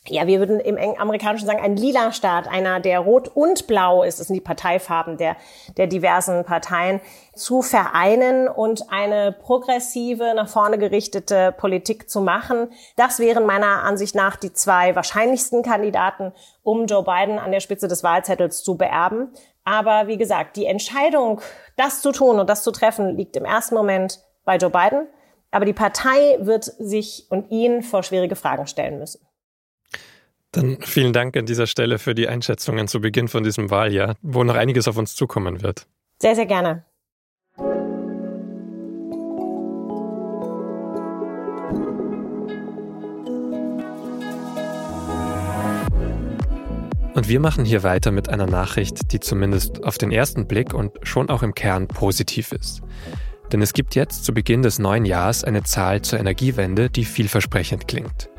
ja, 0.10 0.28
wir 0.28 0.40
würden 0.40 0.60
im 0.60 0.78
amerikanischen 0.98 1.46
sagen, 1.46 1.62
ein 1.62 1.76
lila 1.76 2.12
Staat, 2.12 2.48
einer, 2.48 2.80
der 2.80 3.00
rot 3.00 3.28
und 3.28 3.68
blau 3.68 4.04
ist, 4.04 4.20
das 4.20 4.28
sind 4.28 4.36
die 4.36 4.42
Parteifarben 4.42 5.18
der, 5.18 5.36
der 5.78 5.88
diversen 5.88 6.44
Parteien, 6.44 7.00
zu 7.36 7.62
vereinen 7.62 8.48
und 8.48 8.92
eine 8.92 9.32
progressive, 9.32 10.34
nach 10.36 10.50
vorne 10.50 10.78
gerichtete 10.78 11.54
Politik 11.58 12.10
zu 12.10 12.22
machen. 12.22 12.70
Das 12.98 13.20
wären 13.20 13.46
meiner 13.46 13.84
Ansicht 13.84 14.14
nach 14.16 14.36
die 14.36 14.52
zwei 14.52 14.96
wahrscheinlichsten 14.96 15.64
Kandidaten, 15.64 16.34
um 16.64 16.86
Joe 16.86 17.04
Biden 17.04 17.40
an 17.40 17.52
der 17.52 17.62
Spitze 17.62 17.88
des 17.88 18.04
Wahlzettels 18.04 18.64
zu 18.64 18.78
beerben. 18.78 19.32
Aber 19.64 20.08
wie 20.08 20.18
gesagt, 20.18 20.58
die 20.58 20.66
Entscheidung, 20.66 21.42
das 21.78 22.02
zu 22.02 22.12
tun 22.12 22.40
und 22.40 22.50
das 22.50 22.64
zu 22.64 22.72
treffen, 22.72 23.16
liegt 23.16 23.36
im 23.36 23.46
ersten 23.46 23.76
Moment 23.76 24.20
bei 24.44 24.58
Joe 24.58 24.70
Biden. 24.70 25.08
Aber 25.52 25.66
die 25.66 25.74
Partei 25.74 26.38
wird 26.40 26.64
sich 26.64 27.28
und 27.30 27.52
ihn 27.52 27.84
vor 27.84 28.04
schwierige 28.04 28.36
Fragen 28.36 28.68
stellen 28.68 29.00
müssen. 29.00 29.29
Dann 30.52 30.78
vielen 30.82 31.14
Dank 31.14 31.38
an 31.38 31.46
dieser 31.46 31.68
Stelle 31.68 32.00
für 32.00 32.16
die 32.16 32.28
Einschätzungen 32.28 32.88
zu 32.88 33.02
Beginn 33.02 33.28
von 33.28 33.44
diesem 33.44 33.70
Wahljahr, 33.70 34.16
wo 34.22 34.44
noch 34.44 34.56
einiges 34.56 34.88
auf 34.88 34.98
uns 34.98 35.16
zukommen 35.16 35.62
wird. 35.62 35.88
Sehr, 36.20 36.36
sehr 36.36 36.48
gerne. 36.48 36.86
Und 47.14 47.28
wir 47.28 47.40
machen 47.42 47.66
hier 47.66 47.84
weiter 47.84 48.12
mit 48.12 48.30
einer 48.30 48.46
Nachricht, 48.46 49.12
die 49.12 49.20
zumindest 49.20 49.84
auf 49.84 49.98
den 49.98 50.12
ersten 50.12 50.48
Blick 50.48 50.74
und 50.74 50.94
schon 51.04 51.30
auch 51.30 51.44
im 51.44 51.54
Kern 51.54 51.88
positiv 51.88 52.54
ist. 52.54 52.82
Denn 53.52 53.62
es 53.62 53.74
gibt 53.74 53.94
jetzt 53.94 54.24
zu 54.24 54.34
Beginn 54.34 54.62
des 54.62 54.80
neuen 54.80 55.06
Jahres 55.06 55.44
eine 55.44 55.64
Zahl 55.64 56.02
zur 56.02 56.20
Energiewende, 56.20 56.90
die 56.90 57.04
vielversprechend 57.06 57.88
klingt. 57.88 58.30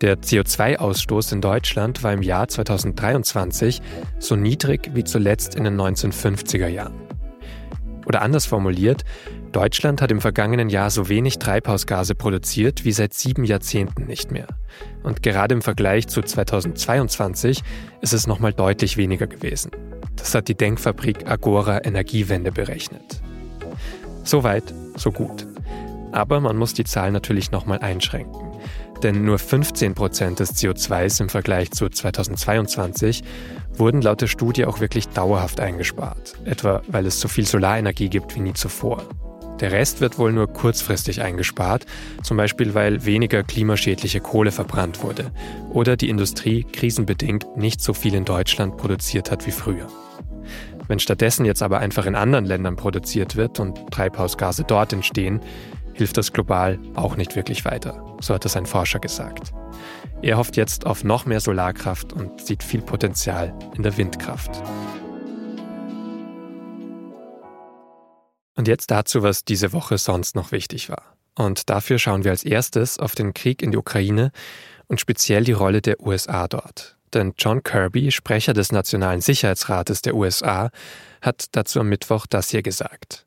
Der 0.00 0.18
CO2-Ausstoß 0.18 1.32
in 1.32 1.40
Deutschland 1.40 2.02
war 2.02 2.12
im 2.12 2.22
Jahr 2.22 2.48
2023 2.48 3.80
so 4.18 4.34
niedrig 4.34 4.90
wie 4.94 5.04
zuletzt 5.04 5.54
in 5.54 5.64
den 5.64 5.80
1950er 5.80 6.66
Jahren. 6.66 6.94
Oder 8.06 8.22
anders 8.22 8.44
formuliert, 8.44 9.04
Deutschland 9.52 10.02
hat 10.02 10.10
im 10.10 10.20
vergangenen 10.20 10.68
Jahr 10.68 10.90
so 10.90 11.08
wenig 11.08 11.38
Treibhausgase 11.38 12.14
produziert 12.14 12.84
wie 12.84 12.92
seit 12.92 13.14
sieben 13.14 13.44
Jahrzehnten 13.44 14.06
nicht 14.06 14.32
mehr. 14.32 14.48
Und 15.04 15.22
gerade 15.22 15.54
im 15.54 15.62
Vergleich 15.62 16.08
zu 16.08 16.22
2022 16.22 17.62
ist 18.00 18.12
es 18.12 18.26
nochmal 18.26 18.52
deutlich 18.52 18.96
weniger 18.96 19.28
gewesen. 19.28 19.70
Das 20.16 20.34
hat 20.34 20.48
die 20.48 20.56
Denkfabrik 20.56 21.30
Agora 21.30 21.84
Energiewende 21.84 22.50
berechnet. 22.50 23.22
Soweit, 24.24 24.74
so 24.96 25.12
gut. 25.12 25.46
Aber 26.12 26.40
man 26.40 26.56
muss 26.56 26.74
die 26.74 26.84
Zahl 26.84 27.12
natürlich 27.12 27.52
nochmal 27.52 27.78
einschränken 27.78 28.53
denn 29.02 29.24
nur 29.24 29.38
15 29.38 29.94
Prozent 29.94 30.40
des 30.40 30.54
CO2s 30.56 31.20
im 31.20 31.28
Vergleich 31.28 31.70
zu 31.70 31.88
2022 31.88 33.22
wurden 33.74 34.02
laut 34.02 34.20
der 34.20 34.26
Studie 34.26 34.64
auch 34.64 34.80
wirklich 34.80 35.08
dauerhaft 35.08 35.60
eingespart, 35.60 36.34
etwa 36.44 36.82
weil 36.88 37.06
es 37.06 37.20
so 37.20 37.28
viel 37.28 37.46
Solarenergie 37.46 38.08
gibt 38.08 38.34
wie 38.34 38.40
nie 38.40 38.54
zuvor. 38.54 39.02
Der 39.60 39.70
Rest 39.70 40.00
wird 40.00 40.18
wohl 40.18 40.32
nur 40.32 40.48
kurzfristig 40.48 41.22
eingespart, 41.22 41.86
zum 42.22 42.36
Beispiel 42.36 42.74
weil 42.74 43.04
weniger 43.04 43.42
klimaschädliche 43.44 44.20
Kohle 44.20 44.50
verbrannt 44.50 45.02
wurde 45.02 45.30
oder 45.72 45.96
die 45.96 46.08
Industrie 46.08 46.64
krisenbedingt 46.64 47.56
nicht 47.56 47.80
so 47.80 47.94
viel 47.94 48.14
in 48.14 48.24
Deutschland 48.24 48.76
produziert 48.76 49.30
hat 49.30 49.46
wie 49.46 49.52
früher. 49.52 49.86
Wenn 50.88 50.98
stattdessen 50.98 51.46
jetzt 51.46 51.62
aber 51.62 51.78
einfach 51.78 52.04
in 52.06 52.14
anderen 52.14 52.44
Ländern 52.44 52.76
produziert 52.76 53.36
wird 53.36 53.60
und 53.60 53.90
Treibhausgase 53.90 54.64
dort 54.64 54.92
entstehen, 54.92 55.40
hilft 55.94 56.16
das 56.18 56.32
global 56.32 56.78
auch 56.94 57.16
nicht 57.16 57.36
wirklich 57.36 57.64
weiter, 57.64 58.04
so 58.20 58.34
hat 58.34 58.44
es 58.44 58.56
ein 58.56 58.66
Forscher 58.66 58.98
gesagt. 58.98 59.52
Er 60.22 60.36
hofft 60.36 60.56
jetzt 60.56 60.86
auf 60.86 61.04
noch 61.04 61.26
mehr 61.26 61.40
Solarkraft 61.40 62.12
und 62.12 62.44
sieht 62.44 62.62
viel 62.62 62.82
Potenzial 62.82 63.54
in 63.74 63.82
der 63.82 63.96
Windkraft. 63.96 64.50
Und 68.56 68.68
jetzt 68.68 68.90
dazu, 68.90 69.22
was 69.22 69.44
diese 69.44 69.72
Woche 69.72 69.98
sonst 69.98 70.36
noch 70.36 70.52
wichtig 70.52 70.88
war. 70.88 71.16
Und 71.34 71.68
dafür 71.70 71.98
schauen 71.98 72.24
wir 72.24 72.30
als 72.30 72.44
erstes 72.44 72.98
auf 72.98 73.14
den 73.14 73.34
Krieg 73.34 73.62
in 73.62 73.72
die 73.72 73.76
Ukraine 73.76 74.30
und 74.86 75.00
speziell 75.00 75.44
die 75.44 75.52
Rolle 75.52 75.82
der 75.82 76.00
USA 76.00 76.46
dort. 76.46 76.96
Denn 77.12 77.34
John 77.36 77.62
Kirby, 77.62 78.10
Sprecher 78.10 78.52
des 78.52 78.72
Nationalen 78.72 79.20
Sicherheitsrates 79.20 80.02
der 80.02 80.14
USA, 80.14 80.70
hat 81.20 81.46
dazu 81.52 81.80
am 81.80 81.88
Mittwoch 81.88 82.26
das 82.26 82.50
hier 82.50 82.62
gesagt. 82.62 83.26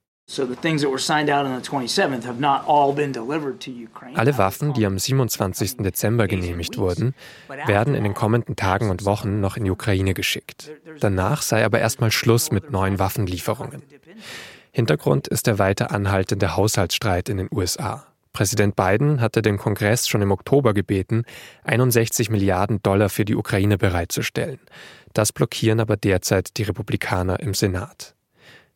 Alle 4.16 4.38
Waffen, 4.38 4.74
die 4.74 4.86
am 4.86 5.00
27. 5.00 5.78
Dezember 5.78 6.28
genehmigt 6.28 6.78
wurden, 6.78 7.16
werden 7.66 7.96
in 7.96 8.04
den 8.04 8.14
kommenden 8.14 8.58
Tagen 8.58 8.90
und 8.90 9.06
Wochen 9.06 9.40
noch 9.40 9.56
in 9.56 9.64
die 9.64 9.72
Ukraine 9.72 10.14
geschickt. 10.14 10.70
Danach 11.00 11.42
sei 11.42 11.64
aber 11.64 11.80
erstmal 11.80 12.12
Schluss 12.12 12.52
mit 12.52 12.72
neuen 12.72 13.00
Waffenlieferungen. 13.00 13.82
Hintergrund 14.72 15.30
ist 15.30 15.48
der 15.48 15.60
weiter 15.60 15.92
anhaltende 15.92 16.58
Haushaltsstreit 16.58 17.30
in 17.30 17.38
den 17.38 17.48
USA. 17.50 18.06
Präsident 18.34 18.76
Biden 18.76 19.22
hatte 19.22 19.42
den 19.42 19.58
Kongress 19.58 20.10
schon 20.10 20.22
im 20.22 20.32
Oktober 20.32 20.74
gebeten, 20.74 21.24
61 21.64 22.30
Milliarden 22.30 22.84
Dollar 22.84 23.08
für 23.08 23.24
die 23.24 23.36
Ukraine 23.36 23.78
bereitzustellen. 23.78 24.60
Das 25.14 25.32
blockieren 25.32 25.80
aber 25.80 25.96
derzeit 25.96 26.58
die 26.58 26.64
Republikaner 26.64 27.40
im 27.40 27.54
Senat. 27.54 28.14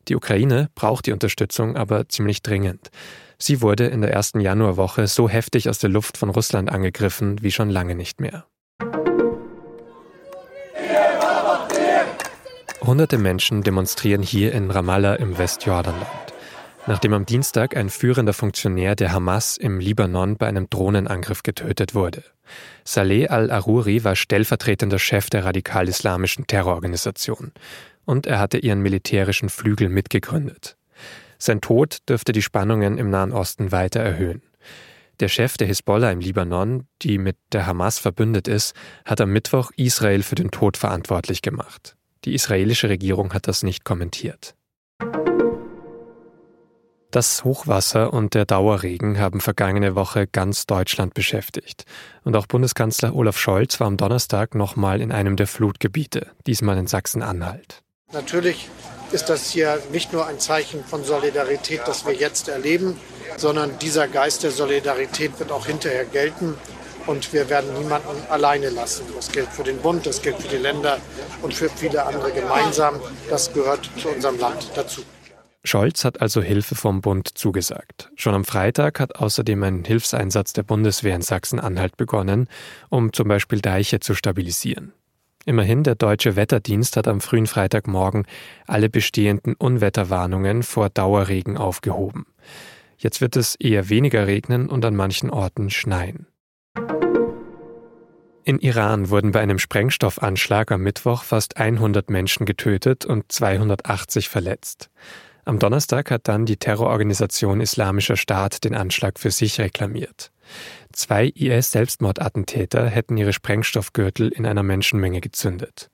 Die 0.08 0.16
Ukraine 0.16 0.68
braucht 0.74 1.06
die 1.06 1.12
Unterstützung 1.12 1.76
aber 1.76 2.08
ziemlich 2.08 2.42
dringend. 2.42 2.90
Sie 3.38 3.60
wurde 3.60 3.86
in 3.86 4.00
der 4.00 4.12
ersten 4.12 4.40
Januarwoche 4.40 5.06
so 5.06 5.28
heftig 5.28 5.68
aus 5.68 5.78
der 5.78 5.90
Luft 5.90 6.16
von 6.16 6.30
Russland 6.30 6.70
angegriffen 6.70 7.42
wie 7.42 7.50
schon 7.50 7.70
lange 7.70 7.94
nicht 7.94 8.20
mehr. 8.20 8.46
Hunderte 12.84 13.16
Menschen 13.16 13.62
demonstrieren 13.62 14.22
hier 14.22 14.52
in 14.52 14.70
Ramallah 14.70 15.14
im 15.14 15.38
Westjordanland, 15.38 16.06
nachdem 16.88 17.12
am 17.14 17.26
Dienstag 17.26 17.76
ein 17.76 17.90
führender 17.90 18.32
Funktionär 18.32 18.96
der 18.96 19.12
Hamas 19.12 19.56
im 19.56 19.78
Libanon 19.78 20.36
bei 20.36 20.48
einem 20.48 20.68
Drohnenangriff 20.68 21.44
getötet 21.44 21.94
wurde. 21.94 22.24
Saleh 22.84 23.28
al-Aruri 23.28 24.02
war 24.02 24.16
stellvertretender 24.16 24.98
Chef 24.98 25.30
der 25.30 25.44
radikal-islamischen 25.44 26.48
Terrororganisation 26.48 27.52
und 28.04 28.26
er 28.26 28.38
hatte 28.38 28.58
ihren 28.58 28.80
militärischen 28.80 29.48
Flügel 29.48 29.88
mitgegründet. 29.88 30.76
Sein 31.38 31.60
Tod 31.60 31.98
dürfte 32.08 32.32
die 32.32 32.42
Spannungen 32.42 32.98
im 32.98 33.10
Nahen 33.10 33.32
Osten 33.32 33.72
weiter 33.72 34.00
erhöhen. 34.00 34.42
Der 35.20 35.28
Chef 35.28 35.56
der 35.56 35.66
Hisbollah 35.66 36.10
im 36.10 36.20
Libanon, 36.20 36.86
die 37.02 37.18
mit 37.18 37.36
der 37.52 37.66
Hamas 37.66 37.98
verbündet 37.98 38.48
ist, 38.48 38.74
hat 39.04 39.20
am 39.20 39.32
Mittwoch 39.32 39.70
Israel 39.76 40.22
für 40.22 40.34
den 40.34 40.50
Tod 40.50 40.76
verantwortlich 40.76 41.42
gemacht. 41.42 41.96
Die 42.24 42.34
israelische 42.34 42.88
Regierung 42.88 43.34
hat 43.34 43.48
das 43.48 43.62
nicht 43.62 43.84
kommentiert. 43.84 44.54
Das 47.12 47.44
Hochwasser 47.44 48.12
und 48.12 48.32
der 48.32 48.46
Dauerregen 48.46 49.18
haben 49.18 49.40
vergangene 49.40 49.94
Woche 49.94 50.26
ganz 50.26 50.64
Deutschland 50.64 51.12
beschäftigt. 51.12 51.84
Und 52.24 52.34
auch 52.36 52.46
Bundeskanzler 52.46 53.14
Olaf 53.14 53.36
Scholz 53.36 53.78
war 53.80 53.86
am 53.86 53.98
Donnerstag 53.98 54.54
nochmal 54.54 55.02
in 55.02 55.12
einem 55.12 55.36
der 55.36 55.46
Flutgebiete, 55.46 56.28
diesmal 56.46 56.78
in 56.78 56.86
Sachsen-Anhalt. 56.86 57.82
Natürlich 58.12 58.68
ist 59.10 59.28
das 59.28 59.50
hier 59.50 59.80
nicht 59.90 60.12
nur 60.12 60.26
ein 60.26 60.38
Zeichen 60.38 60.84
von 60.84 61.04
Solidarität, 61.04 61.82
das 61.86 62.06
wir 62.06 62.14
jetzt 62.14 62.48
erleben, 62.48 62.98
sondern 63.36 63.78
dieser 63.78 64.08
Geist 64.08 64.42
der 64.42 64.50
Solidarität 64.50 65.38
wird 65.38 65.52
auch 65.52 65.66
hinterher 65.66 66.04
gelten. 66.04 66.54
Und 67.06 67.32
wir 67.32 67.48
werden 67.50 67.72
niemanden 67.74 68.08
alleine 68.28 68.70
lassen. 68.70 69.04
Das 69.16 69.32
gilt 69.32 69.48
für 69.48 69.64
den 69.64 69.78
Bund, 69.78 70.06
das 70.06 70.22
gilt 70.22 70.36
für 70.36 70.48
die 70.48 70.62
Länder 70.62 70.98
und 71.42 71.52
für 71.52 71.68
viele 71.68 72.04
andere 72.04 72.30
gemeinsam. 72.30 73.00
Das 73.28 73.52
gehört 73.52 73.90
zu 74.00 74.08
unserem 74.08 74.38
Land 74.38 74.70
dazu. 74.76 75.02
Scholz 75.64 76.04
hat 76.04 76.20
also 76.20 76.42
Hilfe 76.42 76.74
vom 76.74 77.00
Bund 77.00 77.36
zugesagt. 77.36 78.10
Schon 78.16 78.34
am 78.34 78.44
Freitag 78.44 79.00
hat 79.00 79.16
außerdem 79.16 79.62
ein 79.62 79.84
Hilfseinsatz 79.84 80.52
der 80.52 80.64
Bundeswehr 80.64 81.14
in 81.14 81.22
Sachsen-Anhalt 81.22 81.96
begonnen, 81.96 82.48
um 82.88 83.12
zum 83.12 83.28
Beispiel 83.28 83.60
Deiche 83.60 84.00
zu 84.00 84.14
stabilisieren. 84.14 84.92
Immerhin, 85.44 85.82
der 85.82 85.96
deutsche 85.96 86.36
Wetterdienst 86.36 86.96
hat 86.96 87.08
am 87.08 87.20
frühen 87.20 87.46
Freitagmorgen 87.46 88.26
alle 88.66 88.88
bestehenden 88.88 89.54
Unwetterwarnungen 89.54 90.62
vor 90.62 90.88
Dauerregen 90.88 91.56
aufgehoben. 91.56 92.26
Jetzt 92.96 93.20
wird 93.20 93.36
es 93.36 93.56
eher 93.56 93.88
weniger 93.88 94.26
regnen 94.26 94.68
und 94.68 94.84
an 94.84 94.94
manchen 94.94 95.30
Orten 95.30 95.70
schneien. 95.70 96.26
In 98.44 98.58
Iran 98.58 99.10
wurden 99.10 99.32
bei 99.32 99.40
einem 99.40 99.58
Sprengstoffanschlag 99.58 100.72
am 100.72 100.82
Mittwoch 100.82 101.22
fast 101.22 101.56
100 101.56 102.10
Menschen 102.10 102.44
getötet 102.44 103.04
und 103.04 103.30
280 103.30 104.28
verletzt. 104.28 104.90
Am 105.44 105.58
Donnerstag 105.58 106.10
hat 106.10 106.28
dann 106.28 106.46
die 106.46 106.56
Terrororganisation 106.56 107.60
Islamischer 107.60 108.16
Staat 108.16 108.64
den 108.64 108.74
Anschlag 108.74 109.18
für 109.18 109.30
sich 109.30 109.58
reklamiert. 109.58 110.30
Zwei 110.92 111.26
IS-Selbstmordattentäter 111.26 112.86
hätten 112.86 113.16
ihre 113.16 113.32
Sprengstoffgürtel 113.32 114.28
in 114.28 114.46
einer 114.46 114.62
Menschenmenge 114.62 115.20
gezündet. 115.20 115.90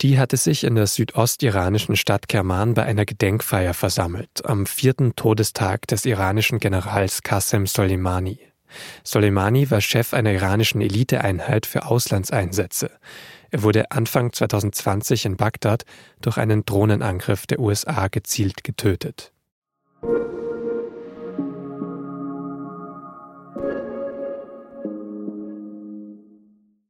Die 0.00 0.18
hatte 0.18 0.36
sich 0.36 0.64
in 0.64 0.74
der 0.74 0.88
südostiranischen 0.88 1.94
Stadt 1.94 2.26
Kerman 2.28 2.74
bei 2.74 2.82
einer 2.82 3.04
Gedenkfeier 3.04 3.72
versammelt, 3.72 4.44
am 4.44 4.66
vierten 4.66 5.14
Todestag 5.14 5.86
des 5.86 6.04
iranischen 6.04 6.58
Generals 6.58 7.22
Qasem 7.22 7.66
Soleimani. 7.66 8.40
Soleimani 9.04 9.70
war 9.70 9.80
Chef 9.80 10.12
einer 10.12 10.32
iranischen 10.32 10.80
Eliteeinheit 10.80 11.66
für 11.66 11.86
Auslandseinsätze. 11.86 12.90
Er 13.54 13.62
wurde 13.62 13.90
Anfang 13.90 14.32
2020 14.32 15.26
in 15.26 15.36
Bagdad 15.36 15.84
durch 16.22 16.38
einen 16.38 16.64
Drohnenangriff 16.64 17.46
der 17.46 17.60
USA 17.60 18.08
gezielt 18.08 18.64
getötet. 18.64 19.30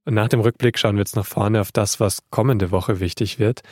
Und 0.04 0.14
nach 0.14 0.28
dem 0.28 0.38
Rückblick 0.38 0.78
schauen 0.78 0.94
wir 0.94 1.00
jetzt 1.00 1.16
nach 1.16 1.26
vorne 1.26 1.60
auf 1.60 1.72
das, 1.72 1.98
was 1.98 2.20
kommende 2.30 2.70
Woche 2.70 3.00
wichtig 3.00 3.40
wird. 3.40 3.62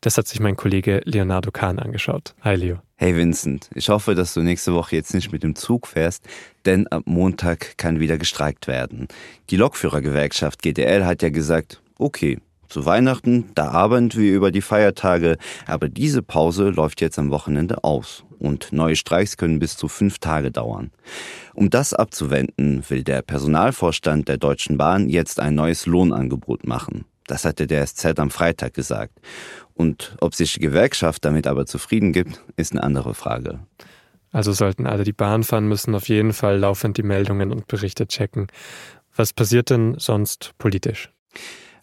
Das 0.00 0.18
hat 0.18 0.26
sich 0.26 0.40
mein 0.40 0.56
Kollege 0.56 1.00
Leonardo 1.04 1.52
Kahn 1.52 1.78
angeschaut. 1.78 2.34
Hi 2.40 2.56
Leo. 2.56 2.80
Hey 2.96 3.14
Vincent, 3.16 3.70
ich 3.72 3.88
hoffe, 3.88 4.16
dass 4.16 4.34
du 4.34 4.40
nächste 4.40 4.74
Woche 4.74 4.96
jetzt 4.96 5.14
nicht 5.14 5.30
mit 5.30 5.44
dem 5.44 5.54
Zug 5.54 5.86
fährst, 5.86 6.24
denn 6.64 6.88
ab 6.88 7.02
Montag 7.04 7.78
kann 7.78 8.00
wieder 8.00 8.18
gestreikt 8.18 8.66
werden. 8.66 9.06
Die 9.50 9.56
Lokführergewerkschaft 9.56 10.60
GDL 10.60 11.04
hat 11.04 11.22
ja 11.22 11.30
gesagt, 11.30 11.81
okay, 12.02 12.38
zu 12.68 12.86
Weihnachten, 12.86 13.50
da 13.54 13.68
arbeiten 13.68 14.14
wir 14.14 14.34
über 14.34 14.50
die 14.50 14.62
Feiertage, 14.62 15.36
aber 15.66 15.90
diese 15.90 16.22
Pause 16.22 16.70
läuft 16.70 17.02
jetzt 17.02 17.18
am 17.18 17.30
Wochenende 17.30 17.84
aus 17.84 18.24
und 18.38 18.72
neue 18.72 18.96
Streiks 18.96 19.36
können 19.36 19.58
bis 19.58 19.76
zu 19.76 19.88
fünf 19.88 20.18
Tage 20.18 20.50
dauern. 20.50 20.90
Um 21.52 21.68
das 21.68 21.92
abzuwenden, 21.92 22.82
will 22.88 23.04
der 23.04 23.20
Personalvorstand 23.20 24.26
der 24.26 24.38
Deutschen 24.38 24.78
Bahn 24.78 25.10
jetzt 25.10 25.38
ein 25.38 25.54
neues 25.54 25.84
Lohnangebot 25.84 26.66
machen. 26.66 27.04
Das 27.26 27.44
hatte 27.44 27.66
der 27.66 27.86
SZ 27.86 28.18
am 28.18 28.30
Freitag 28.30 28.72
gesagt. 28.72 29.20
Und 29.74 30.16
ob 30.20 30.34
sich 30.34 30.54
die 30.54 30.60
Gewerkschaft 30.60 31.24
damit 31.26 31.46
aber 31.46 31.66
zufrieden 31.66 32.12
gibt, 32.12 32.42
ist 32.56 32.72
eine 32.72 32.82
andere 32.82 33.14
Frage. 33.14 33.60
Also 34.32 34.52
sollten 34.52 34.86
alle 34.86 35.04
die 35.04 35.12
Bahn 35.12 35.44
fahren 35.44 35.68
müssen, 35.68 35.94
auf 35.94 36.08
jeden 36.08 36.32
Fall 36.32 36.58
laufend 36.58 36.96
die 36.96 37.02
Meldungen 37.02 37.52
und 37.52 37.68
Berichte 37.68 38.06
checken. 38.06 38.46
Was 39.14 39.34
passiert 39.34 39.68
denn 39.68 39.96
sonst 39.98 40.52
politisch? 40.56 41.10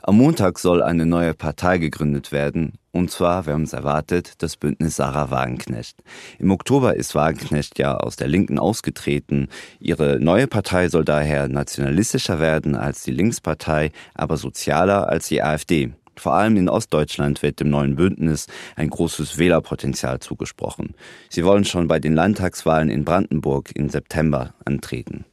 Am 0.02 0.18
Montag 0.18 0.60
soll 0.60 0.82
eine 0.82 1.06
neue 1.06 1.34
Partei 1.34 1.78
gegründet 1.78 2.32
werden, 2.32 2.74
und 2.92 3.12
zwar, 3.12 3.46
wir 3.46 3.54
haben 3.54 3.64
es 3.64 3.74
erwartet, 3.74 4.42
das 4.42 4.56
Bündnis 4.56 4.96
Sarah 4.96 5.30
Wagenknecht. 5.30 6.02
Im 6.40 6.52
Oktober 6.52 6.96
ist 6.96 7.16
Wagenknecht 7.16 7.78
ja 7.78 7.98
aus 7.98 8.16
der 8.16 8.28
Linken 8.28 8.60
ausgetreten. 8.60 9.50
Ihre 9.80 10.20
neue 10.20 10.48
Partei 10.48 10.88
soll 10.88 11.04
daher 11.04 11.50
nationalistischer 11.50 12.40
werden 12.40 12.76
als 12.76 13.04
die 13.04 13.12
Linkspartei, 13.12 13.92
aber 14.16 14.38
sozialer 14.38 15.10
als 15.10 15.28
die 15.28 15.44
AfD. 15.44 15.92
Vor 16.16 16.34
allem 16.34 16.58
in 16.58 16.70
Ostdeutschland 16.70 17.44
wird 17.44 17.60
dem 17.60 17.70
neuen 17.70 17.96
Bündnis 17.96 18.48
ein 18.76 18.90
großes 18.90 19.38
Wählerpotenzial 19.38 20.20
zugesprochen. 20.20 20.96
Sie 21.30 21.44
wollen 21.44 21.66
schon 21.66 21.88
bei 21.88 22.00
den 22.00 22.14
Landtagswahlen 22.14 22.90
in 22.90 23.06
Brandenburg 23.06 23.72
im 23.76 23.90
September 23.90 24.54
antreten. 24.66 25.26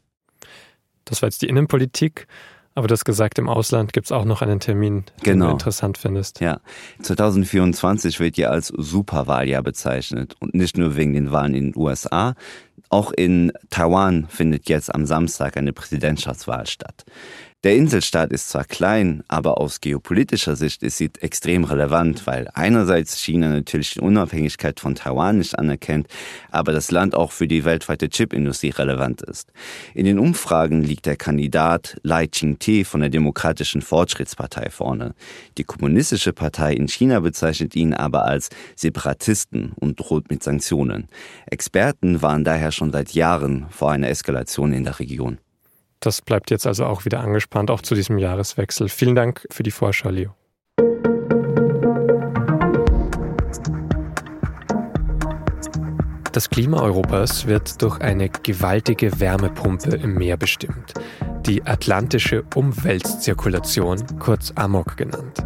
Das 1.05 1.22
war 1.22 1.29
jetzt 1.29 1.42
die 1.42 1.48
Innenpolitik. 1.48 2.26
Aber 2.76 2.88
du 2.88 2.92
hast 2.92 3.06
gesagt, 3.06 3.38
im 3.38 3.48
Ausland 3.48 3.94
gibt 3.94 4.04
es 4.06 4.12
auch 4.12 4.26
noch 4.26 4.42
einen 4.42 4.60
Termin, 4.60 5.06
den 5.24 5.32
genau. 5.32 5.46
du 5.46 5.52
interessant 5.52 5.96
findest. 5.96 6.40
Ja, 6.40 6.60
2024 7.00 8.20
wird 8.20 8.36
ja 8.36 8.50
als 8.50 8.68
Superwahljahr 8.68 9.62
bezeichnet 9.62 10.36
und 10.40 10.54
nicht 10.54 10.76
nur 10.76 10.94
wegen 10.94 11.14
den 11.14 11.32
Wahlen 11.32 11.54
in 11.54 11.72
den 11.72 11.80
USA. 11.80 12.34
Auch 12.90 13.12
in 13.12 13.50
Taiwan 13.70 14.26
findet 14.28 14.68
jetzt 14.68 14.94
am 14.94 15.06
Samstag 15.06 15.56
eine 15.56 15.72
Präsidentschaftswahl 15.72 16.66
statt. 16.66 17.06
Der 17.66 17.74
Inselstaat 17.74 18.31
ist 18.31 18.50
zwar 18.50 18.62
klein, 18.62 19.24
aber 19.26 19.61
aus 19.61 19.81
geopolitischer 19.81 20.55
Sicht 20.55 20.85
ist 20.85 20.98
sie 20.98 21.11
extrem 21.18 21.64
relevant, 21.64 22.24
weil 22.24 22.48
einerseits 22.55 23.18
China 23.18 23.48
natürlich 23.48 23.94
die 23.94 24.02
Unabhängigkeit 24.02 24.79
von 24.79 24.94
Taiwan 24.94 25.38
nicht 25.38 25.59
anerkennt, 25.59 26.07
aber 26.52 26.70
das 26.70 26.92
Land 26.92 27.16
auch 27.16 27.33
für 27.33 27.48
die 27.48 27.64
weltweite 27.64 28.09
Chipindustrie 28.09 28.70
relevant 28.70 29.20
ist. 29.22 29.50
In 29.94 30.05
den 30.05 30.20
Umfragen 30.20 30.85
liegt 30.85 31.07
der 31.07 31.16
Kandidat 31.16 31.96
Lai 32.05 32.29
Ching-te 32.29 32.85
von 32.85 33.00
der 33.00 33.11
Demokratischen 33.11 33.83
Fortschrittspartei 33.83 34.70
vorne. 34.70 35.16
Die 35.59 35.64
Kommunistische 35.64 36.33
Partei 36.33 36.72
in 36.72 36.87
China 36.87 37.18
bezeichnet 37.18 37.74
ihn 37.74 37.94
aber 37.94 38.26
als 38.26 38.48
Separatisten 38.76 39.72
und 39.74 39.98
droht 39.98 40.31
mit 40.31 40.40
Sanktionen. 40.40 41.09
Experten 41.46 42.22
waren 42.22 42.44
daher 42.44 42.70
schon 42.70 42.92
seit 42.92 43.11
Jahren 43.11 43.66
vor 43.70 43.90
einer 43.90 44.09
Eskalation 44.09 44.72
in 44.72 44.85
der 44.85 45.00
Region. 45.00 45.38
Das 46.00 46.22
bleibt 46.22 46.50
jetzt 46.50 46.66
also 46.66 46.85
auch 46.85 47.04
wieder 47.04 47.20
angespannt, 47.20 47.70
auch 47.70 47.80
zu 47.80 47.94
diesem 47.94 48.18
Jahreswechsel. 48.18 48.88
Vielen 48.88 49.14
Dank 49.14 49.46
für 49.50 49.62
die 49.62 49.70
Vorschau, 49.70 50.11
Leo. 50.11 50.35
Das 56.37 56.50
Klima 56.50 56.82
Europas 56.82 57.46
wird 57.46 57.80
durch 57.80 57.98
eine 58.02 58.28
gewaltige 58.28 59.20
Wärmepumpe 59.20 59.96
im 59.96 60.16
Meer 60.16 60.37
bestimmt. 60.37 60.92
Die 61.46 61.64
atlantische 61.64 62.44
Umweltzirkulation, 62.54 64.04
kurz 64.18 64.52
AMOC 64.54 64.98
genannt. 64.98 65.42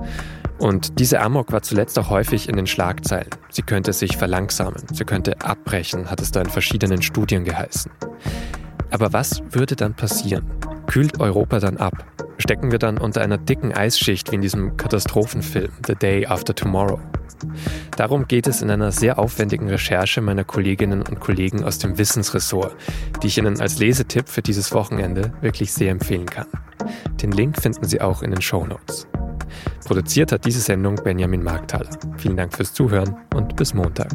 Und 0.58 0.98
diese 0.98 1.20
Amok 1.20 1.52
war 1.52 1.62
zuletzt 1.62 1.96
auch 1.96 2.10
häufig 2.10 2.48
in 2.48 2.56
den 2.56 2.66
Schlagzeilen. 2.66 3.30
Sie 3.50 3.62
könnte 3.62 3.92
sich 3.92 4.16
verlangsamen, 4.16 4.82
sie 4.92 5.04
könnte 5.04 5.40
abbrechen, 5.42 6.10
hat 6.10 6.20
es 6.20 6.32
da 6.32 6.40
in 6.40 6.50
verschiedenen 6.50 7.02
Studien 7.02 7.44
geheißen. 7.44 7.92
Aber 8.90 9.12
was 9.12 9.42
würde 9.50 9.76
dann 9.76 9.94
passieren? 9.94 10.44
Kühlt 10.87 11.20
Europa 11.20 11.61
dann 11.61 11.76
ab? 11.76 12.05
Stecken 12.38 12.72
wir 12.72 12.79
dann 12.79 12.98
unter 12.98 13.20
einer 13.20 13.38
dicken 13.38 13.72
Eisschicht 13.72 14.31
wie 14.31 14.37
in 14.37 14.42
diesem 14.42 14.76
Katastrophenfilm 14.76 15.70
The 15.87 15.94
Day 15.94 16.26
After 16.26 16.55
Tomorrow? 16.55 16.98
Darum 17.96 18.26
geht 18.26 18.46
es 18.46 18.62
in 18.62 18.70
einer 18.70 18.92
sehr 18.92 19.18
aufwendigen 19.18 19.68
Recherche 19.68 20.20
meiner 20.20 20.44
Kolleginnen 20.44 21.03
und 21.03 21.20
Kollegen 21.20 21.64
aus 21.64 21.79
dem 21.79 21.96
Wissensressort, 21.98 22.74
die 23.22 23.29
ich 23.29 23.38
Ihnen 23.38 23.61
als 23.61 23.79
Lesetipp 23.79 24.29
für 24.29 24.42
dieses 24.42 24.72
Wochenende 24.72 25.33
wirklich 25.40 25.72
sehr 25.72 25.90
empfehlen 25.90 26.26
kann. 26.26 26.46
Den 27.22 27.33
Link 27.33 27.61
finden 27.61 27.85
Sie 27.85 28.00
auch 28.00 28.22
in 28.22 28.31
den 28.31 28.42
Show 28.42 28.66
Notes. 28.66 29.07
Produziert 29.85 30.33
hat 30.33 30.44
diese 30.44 30.61
Sendung 30.61 30.96
Benjamin 30.96 31.42
Markthaler. 31.42 31.90
Vielen 32.16 32.37
Dank 32.37 32.55
fürs 32.57 32.72
Zuhören 32.72 33.16
und 33.35 33.57
bis 33.57 33.74
Montag. 33.74 34.11